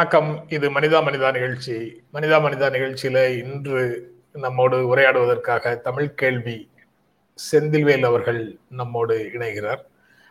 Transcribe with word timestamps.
வணக்கம். 0.00 0.44
இது 0.48 0.70
மனிதா 0.70 1.02
மனிதா 1.02 1.32
நிகழ்ச்சி. 1.32 2.02
மனிதா 2.12 2.40
மனிதா 2.40 2.70
நிகழ்ச்சியில 2.70 3.38
இன்று 3.38 4.14
நம்மோடு 4.32 4.96
உரையாடுவதற்காக 4.96 5.80
தமிழ் 5.80 6.14
கேள்வி 6.14 6.70
செந்தில்வேல் 7.52 8.04
அவர்கள் 8.04 8.58
நம்மோடு 8.68 9.30
இணைகிறார். 9.34 9.84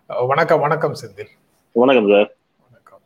வணக்கம் 0.08 0.59
வணக்கம் 0.59 0.94
செந்தில். 0.94 1.28
வணக்கம் 1.72 2.09
சார். 2.09 2.36
வணக்கம். 2.68 3.02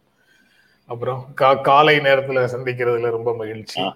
அப்புறம் 0.86 1.34
கா- 1.42 1.62
காலை 1.62 1.98
நேரத்துல 1.98 2.48
சந்திக்கிறதுல 2.56 3.10
ரொம்ப 3.10 3.36
மகிழ்ச்சி. 3.36 3.94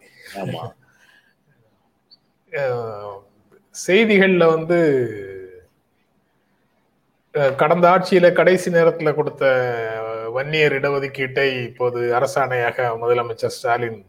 செய்திகள்ல 3.88 4.46
வந்து 4.46 5.66
கடந்த 7.32 7.90
ஆட்சியில 7.90 8.32
கடைசி 8.32 8.72
நேரத்துல 8.72 9.14
கொடுத்த 9.14 9.46
வன்னியர் 10.38 10.76
இடஒதுக்கீட்டை 10.80 11.48
இப்போது 11.68 12.00
அரசாணையாக 12.18 12.88
முதலமைச்சர் 13.02 13.56
ஸ்டாலின் 13.58 14.00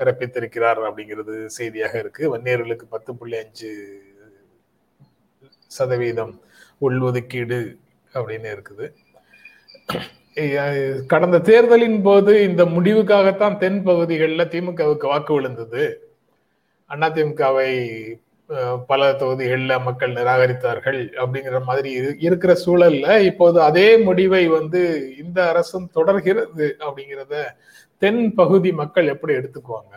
பிறப்பித்திருக்கிறார் 0.00 0.80
அப்படிங்கிறது 0.88 1.34
செய்தியாக 1.56 1.94
இருக்கு. 2.02 2.22
வன்னியர்களுக்கு 2.34 2.86
பத்து 2.94 3.10
புள்ளி 3.18 3.36
அஞ்சு 3.42 3.72
சதவீதம் 5.76 6.34
உள்ஒதுக்கீடு 6.86 7.60
அப்படின்னு 8.14 8.48
இருக்குது. 8.56 8.86
கடந்த 11.12 11.38
தேர்தலின் 11.48 12.00
போது 12.02 12.32
இந்த 12.48 12.62
முடிவுக்காகத்தான் 12.74 13.56
தென் 13.62 13.80
பகுதிகளில் 13.88 14.50
திமுகவுக்கு 14.52 15.06
வாக்கு 15.12 15.32
விழுந்தது. 15.36 15.84
அதிமுகவை 16.90 17.70
பல 18.88 19.12
தொகுதிகளில் 19.12 19.84
மக்கள் 19.84 20.14
நிராகரித்தார்கள் 20.14 21.00
அப்படிங்கிற 21.16 21.58
மாதிரி 21.64 21.90
இருக்கிற 22.20 22.52
சூழல்ல 22.64 23.16
இப்போது 23.24 23.58
அதே 23.60 23.88
முடிவை 23.98 24.46
வந்து 24.48 24.80
இந்த 25.18 25.48
அரசும் 25.48 25.88
தொடர்கிறது 25.92 26.68
அப்படிங்கிறத 26.80 27.42
தென் 28.02 28.22
பகுதி 28.34 28.72
மக்கள் 28.72 29.06
எப்படி 29.06 29.32
எடுத்துக்குவாங்க? 29.34 29.94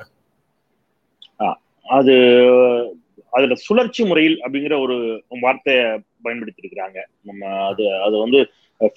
அது 1.86 2.16
அதுல 3.34 3.56
சுழற்சி 3.62 4.04
முறையில் 4.04 4.38
அப்படிங்கிற 4.42 4.76
ஒரு 4.80 4.96
வார்த்தையை 5.40 5.86
பயன்படுத்தி 6.24 6.62
இருக்கிறாங்க 6.62 7.00
நம்ம 7.22 7.42
அது 7.68 7.84
அது 8.02 8.16
வந்து 8.18 8.40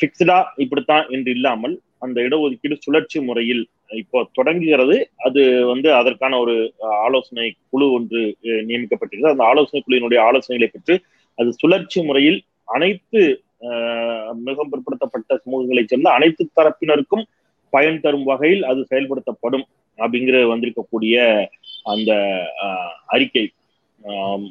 பிக்ஸ்டா 0.01 0.39
இப்படித்தான் 0.57 1.07
என்று 1.09 1.31
இல்லாமல் 1.31 1.75
அந்த 2.03 2.19
இடஒதுக்கீடு 2.21 2.77
சுழற்சி 2.83 3.19
முறையில் 3.23 3.63
இப்போ 3.95 4.19
தொடங்குகிறது. 4.35 4.97
அது 5.27 5.41
வந்து 5.67 5.89
அதற்கான 5.95 6.39
ஒரு 6.39 6.55
ஆலோசனை 7.05 7.47
குழு 7.71 7.87
ஒன்று 7.93 8.21
நியமிக்கப்பட்டிருக்கிறது. 8.69 9.35
அந்த 9.35 9.45
ஆலோசனை 9.45 9.81
குழுவினுடைய 9.81 10.21
ஆலோசனைகளை 10.27 10.69
பெற்று 10.69 10.95
அது 11.39 11.53
சுழற்சி 11.55 12.01
முறையில் 12.03 12.39
அனைத்து 12.69 13.21
மிகவும் 14.43 14.71
பிற்படுத்தப்பட்ட 14.73 15.39
சமூகங்களைச் 15.43 15.91
சேர்ந்த 15.91 16.11
அனைத்து 16.11 16.43
தரப்பினருக்கும் 16.57 17.25
பயன் 17.73 18.01
தரும் 18.01 18.27
வகையில் 18.27 18.65
அது 18.65 18.81
செயல்படுத்தப்படும் 18.91 19.65
அப்படிங்கிற 19.99 20.37
வந்திருக்கக்கூடிய 20.51 21.17
அந்த 21.87 22.11
ஆஹ், 22.65 22.95
அறிக்கை 23.07 23.45
ஆம், 24.01 24.47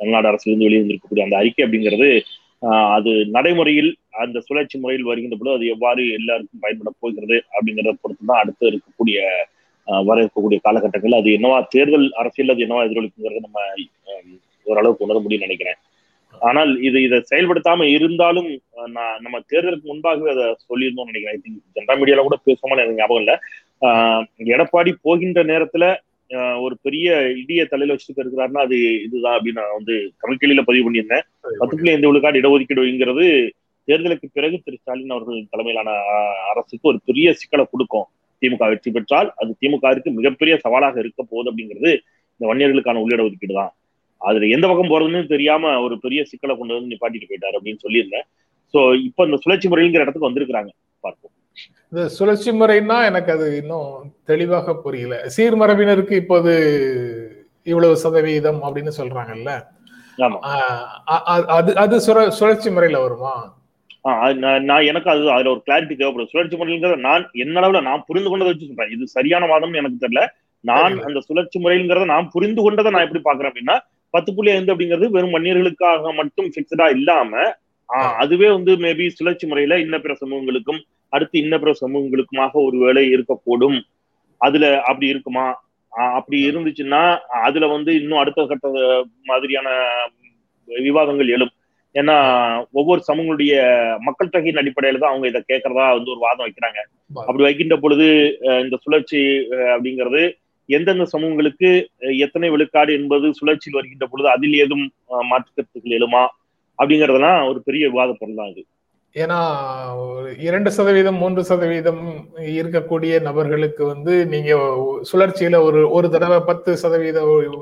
தமிழ்நாடு 0.00 0.28
அரசிலிருந்து 0.30 0.68
வெளிவந்திருக்கக்கூடிய 0.68 1.24
அந்த 1.26 1.36
அறிக்கை 1.36 1.64
அப்படிங்கிறது 1.64 2.08
அது 2.96 3.12
நடைமுறையில் 3.36 3.90
அந்த 4.22 4.38
சுழற்சி 4.46 4.76
முறையில் 4.78 5.08
வருகின்ற 5.10 5.36
பொழுது 5.36 5.56
அது 5.58 5.66
எவ்வாறு 5.74 6.02
எல்லாருக்கும் 6.18 6.62
பயன்பட 6.64 6.90
போகிறது 7.02 7.36
அப்படிங்கிறத 7.54 7.94
பொறுத்து 8.02 8.30
தான் 8.30 8.42
அடுத்து 8.42 8.64
இருக்கக்கூடிய 8.70 9.18
வர 10.08 10.16
இருக்கக்கூடிய 10.22 10.58
காலகட்டங்கள் 10.66 11.20
அது 11.20 11.28
என்னவா 11.36 11.58
தேர்தல் 11.74 12.08
அரசியல் 12.22 12.52
அது 12.54 12.64
என்னவா 12.66 12.82
எதிரொலிக்குங்கிறத 12.88 13.40
நம்ம 13.46 13.60
ஓரளவுக்கு 14.66 15.06
உணர 15.06 15.18
முடியும்னு 15.22 15.48
நினைக்கிறேன். 15.48 15.78
ஆனால் 16.48 16.70
இது 16.88 16.98
இதை 17.06 17.18
செயல்படுத்தாம 17.30 17.86
இருந்தாலும் 17.96 18.50
நான் 18.96 19.16
நம்ம 19.24 19.36
தேர்தலுக்கு 19.52 19.90
முன்பாகவே 19.90 20.30
அதை 20.34 20.46
சொல்லியிருந்தோம்னு 20.68 21.12
நினைக்கிறேன். 21.12 21.36
ஐ 21.36 21.40
திங்க் 21.44 21.58
ஜென்ரா 21.78 21.94
மீடியால 22.00 22.24
கூட 22.28 22.38
பேசுவோமா 22.48 22.76
எனக்கு 22.76 23.00
ஞாபகம் 23.00 23.22
இல்லை. 23.22 23.36
எடப்பாடி 24.54 24.92
போகின்ற 25.06 25.42
நேரத்துல 25.52 25.84
ஒரு 26.64 26.74
பெரிய 26.86 27.06
இடிய 27.40 27.60
தலையில 27.70 27.94
வச்சுட்டு 27.94 28.22
இருக்கிறாருன்னா 28.22 28.62
அது 28.66 28.76
இதுதான் 29.06 29.36
அப்படின்னு 29.36 29.60
நான் 29.60 29.76
வந்து 29.78 29.94
தமிழ்கிளியில 30.22 30.62
பதிவு 30.68 30.84
பண்ணியிருந்தேன். 30.86 31.24
பத்து 31.60 31.74
புள்ளி 31.76 31.92
ஐந்து 31.94 32.10
விழுக்காடு 32.10 32.40
இடஒதுக்கீடுங்கிறது 32.42 33.26
தேர்தலுக்கு 33.88 34.26
பிறகு 34.36 34.56
திரு 34.64 34.78
ஸ்டாலின் 34.80 35.14
அவர்கள் 35.16 35.48
தலைமையிலான 35.52 35.90
அரசுக்கு 36.52 36.90
ஒரு 36.92 36.98
பெரிய 37.08 37.32
சிக்கலை 37.40 37.64
கொடுக்கும். 37.72 38.06
திமுக 38.42 38.68
வெற்றி 38.72 38.90
பெற்றால் 38.96 39.28
அது 39.40 39.50
திமுகவிற்கு 39.62 40.10
மிகப்பெரிய 40.18 40.54
சவாலாக 40.64 40.96
இருக்க 41.02 41.20
போகுது 41.22 41.50
அப்படிங்கிறது 41.50 41.90
இந்த 42.34 42.44
வன்னியர்களுக்கான 42.50 43.00
உள்ளிட 43.04 43.22
ஒதுக்கீடு 43.28 43.56
தான் 43.60 43.72
அதுல 44.20 44.46
எந்த 44.54 44.64
பக்கம் 44.68 44.92
போறதுன்னு 44.92 45.32
தெரியாம 45.34 45.72
ஒரு 45.86 45.94
பெரிய 46.04 46.20
சிக்கலை 46.30 46.54
கொண்டு 46.56 46.76
வந்து 46.76 46.92
நிப்பாட்டிட்டு 46.92 47.28
போயிட்டாரு 47.30 47.56
அப்படின்னு 47.58 47.84
சொல்லியிருந்தேன். 47.84 48.26
சோ 48.74 48.80
இப்போ 49.08 49.22
இந்த 49.28 49.38
சுழற்சி 49.44 49.68
முறைங்கிற 49.68 50.04
இடத்துக்கு 50.04 50.28
வந்திருக்கிறாங்க. 50.28 50.70
பார்ப்போம். 51.04 51.34
இந்த 51.90 52.08
சுழற்சி 52.08 52.50
முறைன்னா 52.50 53.04
எனக்கு 53.04 53.32
அது 53.32 53.56
இன்னும் 53.56 54.12
தெளிவாக 54.24 54.76
புரியல. 54.76 55.26
சீர்மரபினருக்கு 55.36 56.12
இப்போது 56.12 56.52
இவ்வளவு 57.62 57.96
சதவீதம் 57.96 58.62
அப்படின்னு 58.62 58.90
சொல்றாங்கல்ல? 58.98 59.50
அது 61.46 61.76
அது 61.76 61.96
சுழ- 61.96 62.28
சுழற்சி 62.28 62.70
முறையில 62.70 63.00
வருமா? 63.00 63.58
நான் 64.60 64.82
எனக்கு 64.82 65.10
அது 65.10 65.30
அதுல 65.30 65.50
ஒரு 65.50 65.62
கிளாரிட்டி 65.66 65.96
தேவைப்படும். 65.96 66.26
சுழற்சி 66.26 66.56
முறைங்கிறத 66.56 66.96
நான் 66.96 67.30
என்ன 67.32 67.60
அளவுல 67.60 67.82
நான் 67.82 68.04
புரிந்து 68.06 68.30
கொண்டதை 68.30 68.52
வச்சு 68.52 68.74
சொல்றேன். 68.74 68.96
இது 68.96 69.06
சரியான 69.06 69.46
வாதம்னு 69.46 69.76
எனக்கு 69.76 70.08
தெரியல. 70.08 70.26
நான். 70.60 71.02
அந்த 71.02 71.20
சுழற்சி 71.20 71.60
முறைங்கிறத 71.60 72.04
நான் 72.04 72.28
புரிந்து 72.28 72.62
கொண்டதை 72.62 72.90
நான் 72.90 73.10
எப்படி 73.12 73.22
பாக்குறேன் 73.24 73.50
அப்படின்னா 73.50 73.78
பத்து 74.10 74.34
புள்ளி 74.34 74.50
ஐந்து 74.50 74.74
அப்படிங்கிறது 74.74 75.08
வெறும் 75.08 75.34
மன்னியர்களுக்காக 75.34 76.14
மட்டும் 76.14 76.50
பிக்சடா 76.56 76.90
இல்லாம 76.90 77.54
அதுவே 78.18 78.50
வந்து 78.50 78.76
மேபி 78.76 79.08
சுழற்சி 79.08 79.46
முறையில 79.46 79.78
இன்ன 79.78 79.98
பிற 79.98 80.14
சமூகங்களுக்கும் 80.20 80.80
அடுத்து 81.12 81.36
இன்ன 81.40 81.54
பிற 81.58 81.72
சமூகங்களுக்குமாக 81.80 82.52
ஒரு 82.66 82.76
வேலை 82.80 83.04
இருக்கக்கூடும். 83.14 83.78
அதுல 84.40 84.66
அப்படி 84.88 85.06
இருக்குமா? 85.08 85.46
அப்படி 86.14 86.38
இருந்துச்சுன்னா 86.48 87.00
அதுல 87.44 87.66
வந்து 87.72 87.90
இன்னும் 88.00 88.20
அடுத்த 88.20 88.44
கட்ட 88.46 88.66
மாதிரியான 89.30 89.68
விவாதங்கள் 90.68 91.32
எழும். 91.34 91.52
ஏன்னா 91.94 92.16
ஒவ்வொரு 92.72 93.00
சமூகங்களுடைய 93.06 93.54
மக்கள் 94.06 94.32
தொகையின் 94.32 94.60
அடிப்படையில 94.60 95.00
தான் 95.00 95.12
அவங்க 95.12 95.26
இதை 95.28 95.40
கேட்கறதா 95.44 95.86
வந்து 95.94 96.12
ஒரு 96.12 96.20
வாதம் 96.20 96.46
வைக்கிறாங்க. 96.46 96.80
அப்படி 97.22 97.44
வைக்கின்ற 97.46 97.76
பொழுது 97.78 98.06
இந்த 98.62 98.76
சுழற்சி 98.84 99.22
அப்படிங்கிறது 99.72 100.22
எந்தெந்த 100.68 101.04
சமூகங்களுக்கு 101.12 101.68
எத்தனை 102.20 102.48
விழுக்காடு 102.50 102.90
என்பது 102.98 103.26
சுழற்சியில் 103.38 103.78
வருகின்ற 103.78 104.06
பொழுது 104.06 104.28
அதில் 104.30 104.54
ஏதும் 104.60 104.84
அஹ், 105.10 105.26
மாற்று 105.30 105.50
கருத்துக்கள் 105.50 105.96
எழுமா? 105.98 106.22
அப்படிங்கறதெல்லாம் 106.78 107.40
ஒரு 107.48 107.60
பெரிய 107.64 107.84
விவாத 107.88 108.12
பொருள் 108.14 108.38
தான் 108.38 108.52
இது. 108.52 108.62
ஏன்னா 109.16 109.36
ஒரு 110.02 110.28
இரண்டு 110.38 110.70
சதவீதம் 110.70 111.16
மூன்று 111.16 111.42
சதவீதம் 111.44 112.02
இருக்கக்கூடிய 112.58 113.14
நபர்களுக்கு 113.28 113.82
வந்து 113.86 114.12
நீங்க 114.26 114.50
சுழற்சியில 115.10 115.58
ஒரு 115.68 115.80
ஒரு 115.90 116.08
தடவை 116.10 116.38
பத்து 116.40 116.76
சதவீத 116.76 117.18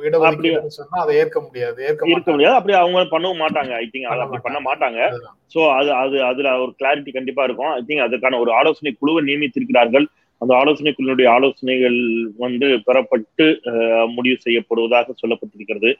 இடஒதுக்கீடு 0.08 0.74
சொன்னா 0.78 1.02
அதை 1.04 1.14
ஏற்க 1.16 1.40
முடியாது. 1.40 1.78
ஏற்க. 1.88 2.02
முடியாது. 2.32 2.58
அப்படி 2.58 2.76
அவங்க 2.78 3.06
பண்ணவும் 3.14 3.42
மாட்டாங்க. 3.44 3.72
ஐ 3.80 3.86
திங்க் 3.92 4.10
பண்ண 4.10 4.26
அப்படி 4.26 4.42
பண்ண 4.42 4.60
மாட்டாங்க. 4.68 5.00
சோ 5.54 5.60
அது 5.78 5.90
அது 6.02 6.16
அதுல 6.22 6.52
ஒரு 6.58 6.72
கிளாரிட்டி 6.80 7.12
கண்டிப்பா 7.12 7.44
இருக்கும். 7.44 7.72
ஐ 7.72 7.82
திங்க் 7.88 8.06
அதுக்கான 8.08 8.40
ஒரு 8.40 8.52
ஆலோசனை 8.52 8.92
குழுவை 9.00 9.22
நியமித்திருக்கிறார்கள். 9.28 10.06
அந்த 10.42 10.52
ஆலோசனை 10.56 10.94
குழுவினுடைய 10.94 11.28
ஆலோசனைகள் 11.28 11.98
வந்து 12.36 12.66
பெறப்பட்டு 12.86 13.46
முடிவு 14.16 14.36
செய்யப்படுவதாக 14.44 15.14
சொல்லப்பட்டிருக்கிறது. 15.22 15.90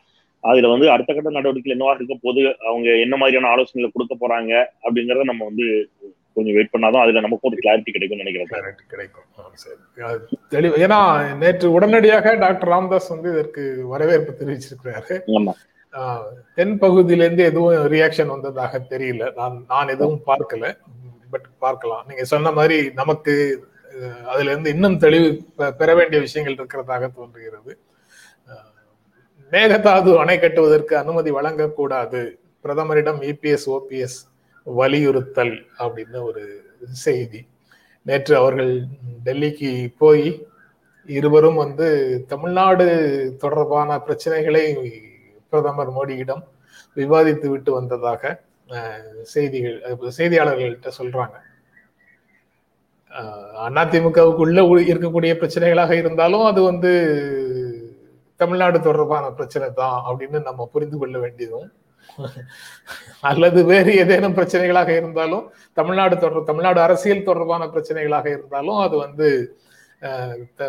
அதுல 0.41 0.69
வந்து 0.69 0.91
அடுத்த 0.91 1.15
கட்ட 1.15 1.31
நடவடிக்கைகள் 1.31 1.79
என்னவா 1.79 1.95
இருக்க 1.95 2.17
போது 2.23 2.43
அவங்க 2.67 2.89
என்ன 3.05 3.17
மாதிரியான 3.17 3.51
ஆலோசனைகளை 3.55 3.91
கொடுக்க 3.93 4.15
போறாங்க 4.21 4.53
அப்படிங்கறத 4.87 5.25
நம்ம 5.31 5.45
வந்து 5.45 5.67
கொஞ்சம் 6.35 6.57
வெயிட் 6.59 6.75
பண்ணாதான் 6.75 7.05
அதுல 7.05 7.21
நமக்கும் 7.21 7.53
ஒரு 7.53 7.61
கிளாரிட்டி 7.63 7.91
கிடைக்கும்னு 7.91 8.25
நினைக்கிறேன். 8.25 8.75
கிடைக்கும். 8.87 9.25
தெளிவு 10.49 10.77
ஏன்னா 10.87 11.01
நேற்று 11.37 11.73
உடனடியாக 11.73 12.35
டாக்டர் 12.35 12.69
ராமதாஸ் 12.69 13.09
வந்து 13.15 13.33
இதற்கு 13.33 13.65
வரவேற்பு 13.87 14.33
தெரிவிச்சிருக்கிறாரு. 14.41 15.17
தென் 16.55 16.79
பகுதியிலேருந்து 16.81 17.45
எதுவும் 17.51 17.93
ரியாக்ஷன் 17.95 18.33
வந்ததாக 18.35 18.81
தெரியல. 18.91 19.33
நான் 19.35 19.65
நான் 19.69 19.93
எதுவும் 19.95 20.21
பார்க்கல. 20.27 20.65
பட் 21.31 21.49
பார்க்கலாம். 21.59 22.05
நீங்க 22.09 22.25
சொன்ன 22.25 22.53
மாதிரி 22.53 22.79
நமக்கு 23.01 23.35
அதுல 24.27 24.51
இருந்து 24.51 24.71
இன்னும் 24.71 24.99
தெளிவு 24.99 25.29
பெற 25.79 25.95
வேண்டிய 25.95 26.21
விஷயங்கள் 26.21 26.59
இருக்கிறதாக 26.59 27.09
தோன்றுகிறது. 27.17 27.73
மேகதாது 29.53 30.19
அணை 30.19 30.39
கட்டுவதற்கு 30.39 30.97
அனுமதி 30.97 31.31
வழங்கக்கூடாது. 31.31 32.21
பிரதமரிடம் 32.65 33.21
இபிஎஸ் 33.23 33.67
ஓபிஎஸ் 33.71 34.19
வலியுறுத்தல் 34.67 35.55
அப்படின்னு 35.79 36.19
ஒரு 36.23 36.43
செய்தி. 37.03 37.41
நேற்று 38.07 38.35
அவர்கள் 38.37 38.73
டெல்லிக்கு 39.25 39.71
போய் 39.99 40.27
இருவரும் 41.09 41.55
வந்து 41.55 41.87
தமிழ்நாடு 42.27 42.87
தொடர்பான 43.39 43.99
பிரச்சனைகளை 44.07 44.65
பிரதமர் 45.53 45.91
மோடியிடம் 45.91 46.43
விவாதித்து 46.97 47.49
விட்டு 47.49 47.73
வந்ததாக 47.73 48.23
செய்திகள் 49.27 49.77
செய்தியாளர்கள்ட்ட 50.17 50.89
சொல்றாங்க. 50.99 51.37
அஹ், 53.11 53.53
அதிமுகவுக்குள்ள 53.79 54.59
இருக்கக்கூடிய 54.89 55.33
பிரச்சனைகளாக 55.35 55.93
இருந்தாலும் 55.93 56.45
அது 56.45 56.63
வந்து 56.63 56.91
தமிழ்நாடு 58.41 58.79
தொடர்பான 58.81 59.27
பிரச்சனை 59.39 59.69
தான் 59.83 59.99
அப்படின்னு 60.09 60.41
நம்ம 60.49 60.69
புரிந்து 60.75 60.97
கொள்ள 60.99 61.17
வேண்டியதும் 61.25 61.69
அல்லது 63.31 63.61
வேறு 63.71 63.93
ஏதேனும் 64.03 64.37
பிரச்சனைகளாக 64.37 64.91
இருந்தாலும் 65.01 65.47
தமிழ்நாடு 65.79 66.15
தொடர் 66.19 66.49
தமிழ்நாடு 66.51 66.81
அரசியல் 66.87 67.29
தொடர்பான 67.31 67.67
பிரச்சனைகளாக 67.75 68.27
இருந்தாலும் 68.37 68.79
அது 68.85 68.97
வந்து 69.07 69.29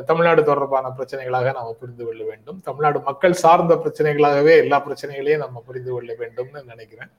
தமிழ்நாடு 0.10 0.42
தொடர்பான 0.50 0.92
பிரச்சனைகளாக 0.98 1.52
நாம 1.58 1.74
புரிந்து 1.82 2.04
கொள்ள 2.06 2.22
வேண்டும். 2.30 2.60
தமிழ்நாடு 2.68 3.00
மக்கள் 3.10 3.42
சார்ந்த 3.44 3.74
பிரச்சனைகளாகவே 3.84 4.54
எல்லா 4.64 4.78
பிரச்சனைகளையும் 4.86 5.44
நம்ம 5.46 5.62
புரிந்து 5.68 5.92
கொள்ள 5.92 6.12
வேண்டும்னு 6.22 6.62
நினைக்கிறேன். 6.72 7.12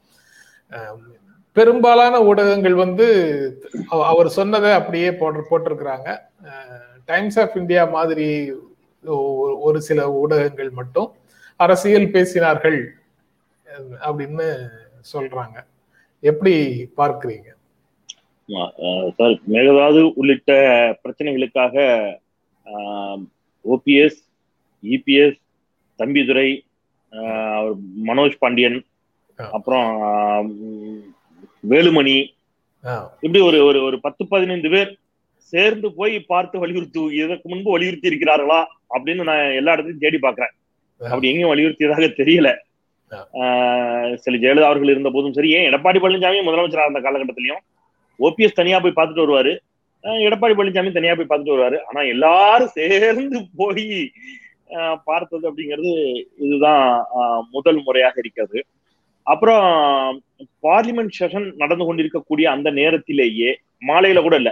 பெரும்பாலான 1.57 2.17
ஊடகங்கள் 2.31 2.77
வந்து 2.85 3.07
அவர் 4.11 4.29
சொன்னதை 4.39 4.73
அப்படியே 4.81 5.09
போட்டு 5.21 5.45
போட்டிருக்கிறாங்க. 5.51 6.09
டைம்ஸ் 7.11 7.39
ஆஃப் 7.43 7.57
இந்தியா 7.61 7.85
மாதிரி 7.97 8.29
ஒரு 9.67 9.83
சில 9.83 10.13
ஊடகங்கள் 10.13 10.71
மட்டும் 10.71 11.13
அரசியல் 11.57 12.07
பேசினார்கள் 12.07 12.81
அப்படின்னு 14.01 14.47
சொல்றாங்க. 15.15 15.65
எப்படி 16.21 16.55
பார்க்கிறீங்க? 16.97 17.49
சார் 19.17 19.35
மேகதாது 19.49 20.13
உள்ளிட்ட 20.15 20.53
பிரச்சனைகளுக்காக 21.05 21.77
ஓபிஎஸ் 23.65 24.21
இபிஎஸ் 24.83 25.39
தம்பிதுரை 25.99 26.63
மனோஜ் 28.07 28.37
பாண்டியன் 28.39 28.85
அப்புறம் 29.37 29.89
வேலுமணி 31.71 32.35
இப்படி 33.21 33.41
ஒரு 33.41 33.65
ஒரு 33.65 33.83
ஒரு 33.83 34.01
பத்து 34.01 34.27
பதினைந்து 34.27 34.71
பேர் 34.71 35.00
சேர்ந்து 35.53 35.89
போய் 35.99 36.15
பார்த்து 36.33 36.57
வலியுறுத்தி 36.63 37.03
இதற்கு 37.21 37.47
முன்பு 37.53 37.71
வலியுறுத்தி 37.75 38.11
இருக்கிறார்களா 38.11 38.61
அப்படின்னு 38.95 39.29
நான் 39.31 39.57
எல்லா 39.61 39.75
இடத்துலையும் 39.75 40.05
தேடி 40.05 40.19
பாக்குறேன் 40.25 40.55
அப்படி 41.01 41.31
எங்கேயும் 41.31 41.53
வலியுறுத்தியதாக 41.53 42.09
தெரியல. 42.21 42.49
சில 44.25 44.35
ஜெயலலிதா 44.43 44.69
அவர்கள் 44.71 44.93
இருந்த 44.95 45.11
போதும் 45.15 45.37
சரி 45.37 45.51
ஏன் 45.57 45.67
எடப்பாடி 45.71 45.99
பழனிசாமி 46.03 46.41
முதலமைச்சராக 46.49 46.89
இருந்த 46.89 47.03
காலகட்டத்திலையும் 47.07 47.63
ஓபிஎஸ் 48.27 48.59
தனியா 48.61 48.79
போய் 48.85 48.97
பார்த்துட்டு 48.99 49.25
வருவாரு. 49.25 49.53
எடப்பாடி 50.27 50.55
பழனிசாமி 50.59 50.91
தனியா 50.99 51.15
போய் 51.17 51.31
பார்த்துட்டு 51.31 51.55
வருவாரு. 51.55 51.79
ஆனா 51.89 52.01
எல்லாரும் 52.15 52.75
சேர்ந்து 52.79 53.41
போய் 53.61 53.89
பார்த்தது 55.09 55.45
அப்படிங்கிறது 55.51 55.93
இதுதான் 56.45 56.85
முதல் 57.55 57.81
முறையாக 57.87 58.17
இருக்கிறது. 58.23 58.59
அப்புறம் 59.27 59.65
பார்லிமெண்ட் 60.67 61.17
செஷன் 61.19 61.49
நடந்து 61.63 61.85
கொண்டிருக்கக்கூடிய 61.89 62.47
அந்த 62.57 62.69
நேரத்திலேயே 62.79 63.51
மாலையில 63.89 64.23
கூட 64.27 64.37
இல்ல. 64.43 64.51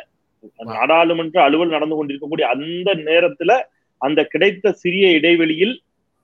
நாடாளுமன்ற 0.73 1.37
அலுவல் 1.49 1.75
நடந்து 1.77 1.97
கொண்டிருக்கக்கூடிய 1.97 2.47
அந்த 2.55 2.95
நேரத்துல 3.09 3.53
அந்த 4.01 4.21
கிடைத்த 4.33 4.73
சிறிய 4.83 5.07
இடைவெளியில் 5.19 5.77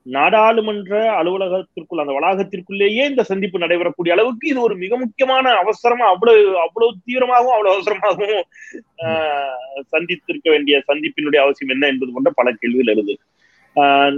நாடாளுமன்ற 0.07 0.93
அலுவலகத்திற்குள் 1.19 2.03
அந்த 2.03 2.15
வளாகத்திற்குள்ளேயே 2.17 3.05
இந்த 3.11 3.23
சந்திப்பு 3.29 3.63
நடைபெறக்கூடிய 3.63 4.15
அளவுக்கு 4.17 4.47
இது 4.51 4.61
ஒரு 4.67 4.75
மிக 4.83 4.97
முக்கியமான 5.03 5.55
அவசரமா 5.63 6.07
அவ்வளவு 6.15 6.43
அவ்வளவு 6.65 6.99
தீவிரமாகவும் 7.07 7.55
அவ்வளவு 7.57 7.75
அவசரமாகவும் 7.75 8.45
சந்தித்திருக்க 9.93 10.49
வேண்டிய 10.55 10.83
சந்திப்பினுடைய 10.91 11.41
அவசியம் 11.45 11.73
என்ன 11.77 11.89
என்பது 11.93 12.13
போன்ற 12.17 12.33
பல 12.41 12.53
கேள்விகள் 12.61 12.93
எழுது. 12.95 13.15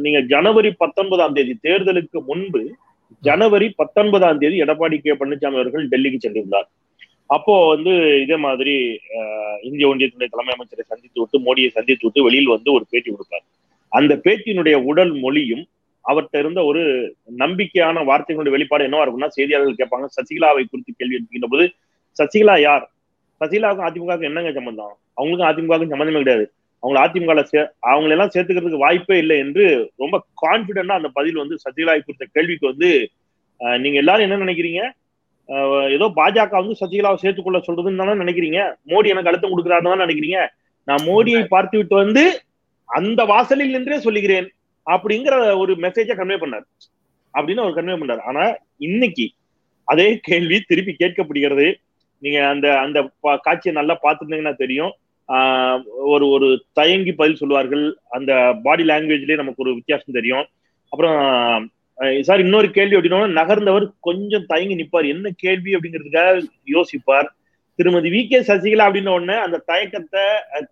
நீங்க 0.04 0.20
ஜனவரி 0.32 0.70
பத்தொன்பதாம் 0.82 1.36
தேதி 1.36 1.54
தேர்தலுக்கு 1.68 2.18
முன்பு 2.30 2.62
ஜனவரி 3.22 3.68
பத்தொன்பதாம் 3.80 4.40
தேதி 4.42 4.56
எடப்பாடி 4.64 4.96
கே 5.04 5.14
பழனிசாமி 5.20 5.58
அவர்கள் 5.60 5.90
டெல்லிக்கு 5.92 6.18
சென்றிருந்தார். 6.24 6.68
அப்போ 7.30 7.54
வந்து 7.74 7.92
இதே 8.24 8.36
மாதிரி 8.46 8.74
இந்திய 9.68 9.86
ஒன்றியத்தினுடைய 9.92 10.28
தலைமை 10.32 10.52
அமைச்சரை 10.54 10.84
சந்தித்து 10.90 11.18
விட்டு 11.20 11.38
மோடியை 11.46 11.70
சந்தித்து 11.76 12.06
விட்டு 12.06 12.26
வெளியில் 12.26 12.52
வந்து 12.54 12.70
ஒரு 12.76 12.84
பேட்டி 12.90 13.08
கொடுப்பார். 13.12 13.44
அந்த 13.92 14.12
பேட்டியினுடைய 14.24 14.76
உடல் 14.90 15.12
மொழியும் 15.24 15.64
அவர்கிட்ட 16.04 16.36
இருந்த 16.42 16.60
ஒரு 16.70 16.82
நம்பிக்கையான 17.42 18.02
வார்த்தைகளுடைய 18.10 18.54
வெளிப்பாடு 18.54 18.86
என்னவா 18.86 19.04
இருக்கும்னா 19.04 19.30
செய்தியாளர்கள் 19.36 19.80
கேட்பாங்க 19.80 20.08
சசிகலாவை 20.16 20.62
குறித்து 20.66 20.92
கேள்வி 20.98 21.16
எடுத்துக்கின்ற 21.16 21.48
போது 21.54 21.64
சசிகலா 22.16 22.54
யார்? 22.66 22.84
சசிகலாவுக்கும் 23.40 23.88
அதிமுகவுக்கும் 23.88 24.28
என்னங்க 24.30 24.52
சம்பந்தம்? 24.58 24.94
அவங்களுக்கும் 25.18 25.50
அதிமுகவுக்கும் 25.50 25.94
சம்பந்தமே 25.94 26.22
கிடையாது. 26.22 26.44
அவங்க 26.82 26.98
அதிமுக 27.04 27.42
சே 27.50 27.58
அவங்களை 27.90 28.14
எல்லாம் 28.16 28.32
சேர்த்துக்கிறதுக்கு 28.34 28.84
வாய்ப்பே 28.84 29.16
இல்லை 29.24 29.36
என்று 29.44 29.64
ரொம்ப 30.02 30.16
கான்பிடண்டா 30.42 30.98
அந்த 31.00 31.10
பதில் 31.18 31.42
வந்து 31.42 31.56
சசிகலாவை 31.64 32.00
குறித்த 32.02 32.26
கேள்விக்கு 32.36 32.70
வந்து 32.72 32.90
நீங்க 33.82 33.98
எல்லாரும் 34.02 34.26
என்ன 34.26 34.38
நினைக்கிறீங்க? 34.44 34.80
ஏதோ 35.96 36.06
பாஜக 36.18 36.54
வந்து 36.60 36.80
சசிகலாவை 36.80 37.18
சேர்த்துக்கொள்ள 37.22 37.58
சொல்றதுன்னு 37.66 38.00
தானே 38.02 38.14
நினைக்கிறீங்க? 38.22 38.60
மோடி 38.90 39.12
எனக்கு 39.12 39.30
அழுத்தம் 39.30 39.52
கொடுக்குறாருன்னு 39.52 39.92
தான் 39.92 40.04
நினைக்கிறீங்க? 40.06 40.40
நான் 40.88 41.06
மோடியை 41.08 41.42
பார்த்து 41.54 41.78
விட்டு 41.78 41.96
வந்து 42.04 42.24
அந்த 42.88 43.20
வாசலில் 43.32 43.74
நின்றே 43.76 43.98
சொல்லுகிறேன் 44.06 44.48
அப்படிங்கிற 44.86 45.34
ஒரு 45.62 45.72
மெசேஜை 45.84 46.14
கன்வே 46.18 46.36
பண்ணார். 46.42 46.66
அப்படின்னு 47.34 47.62
அவர் 47.64 47.78
கன்வே 47.78 47.96
பண்ணார். 48.00 48.22
ஆனா 48.30 48.44
இன்னைக்கு 48.88 49.26
அதே 49.88 50.08
கேள்வி 50.28 50.56
திருப்பி 50.70 50.92
கேட்கப்படுகிறது. 51.02 51.66
நீங்க 52.22 52.38
அந்த 52.52 52.66
அந்த 52.84 52.98
காட்சியை 53.46 53.72
நல்லா 53.78 53.94
பார்த்துருந்தீங்கன்னா 54.04 54.56
தெரியும். 54.62 54.92
ஒரு 56.14 56.24
ஒரு 56.34 56.48
தயங்கி 56.78 57.12
பதில் 57.12 57.40
சொல்லுவார்கள் 57.40 57.84
அந்த 58.16 58.32
பாடி 58.64 58.84
லாங்குவேஜ்லயே 58.90 59.40
நமக்கு 59.42 59.64
ஒரு 59.64 59.72
வித்தியாசம் 59.78 60.18
தெரியும். 60.18 60.44
அப்புறம் 60.92 61.18
சார் 62.26 62.42
இன்னொரு 62.44 62.68
கேள்வி 62.70 62.96
அப்படின்னா 62.96 63.20
நகர்ந்தவர் 63.38 63.84
கொஞ்சம் 64.06 64.46
தயங்கி 64.46 64.74
நிப்பார். 64.80 65.06
என்ன 65.14 65.30
கேள்வி 65.36 65.70
அப்படிங்கிறதுக்காக 65.74 66.42
யோசிப்பார். 66.74 67.28
திருமதி 67.78 68.08
வி 68.14 68.20
கே 68.28 68.38
சசிகலா 68.48 68.84
அப்படின்ன 68.88 69.14
உடனே 69.18 69.36
அந்த 69.46 69.62
தயக்கத்தை 69.70 70.24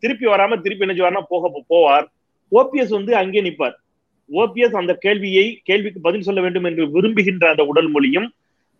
திருப்பி 0.03 0.26
வராம 0.26 0.59
திருப்பி 0.65 0.87
என்ன 0.88 1.23
போக 1.32 1.50
போவார். 1.73 2.06
ஓபிஎஸ் 2.53 2.97
வந்து 2.99 3.12
அங்கே 3.23 3.41
நிற்பார் 3.41 3.76
ஓபிஎஸ் 4.31 4.81
அந்த 4.81 4.93
கேள்வியை 5.05 5.47
கேள்விக்கு 5.69 6.00
பதில் 6.00 6.26
சொல்ல 6.29 6.41
வேண்டும் 6.41 6.67
என்று 6.69 6.85
விரும்புகின்ற 6.91 7.44
அந்த 7.49 7.65
உடல் 7.65 7.88
மொழியும் 7.88 8.29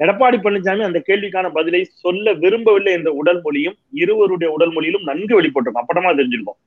எடப்பாடி 0.00 0.38
பழனிசாமி 0.44 0.82
அந்த 0.87 1.00
கேள்விக்கான 1.08 1.50
பதிலை 1.56 1.81
சொல்ல 2.05 2.32
விரும்பவில்லை 2.44 2.93
என்ற 2.93 3.11
உடல் 3.20 3.40
மொழியும் 3.43 3.76
இருவருடைய 4.02 4.49
உடல் 4.52 4.73
மொழியிலும் 4.73 5.02
நன்கு 5.02 5.35
வெளிப்பட்டிருக்கும் 5.40 5.82
அப்படமா 5.82 6.11
தெரிஞ்சிருக்கும். 6.20 6.58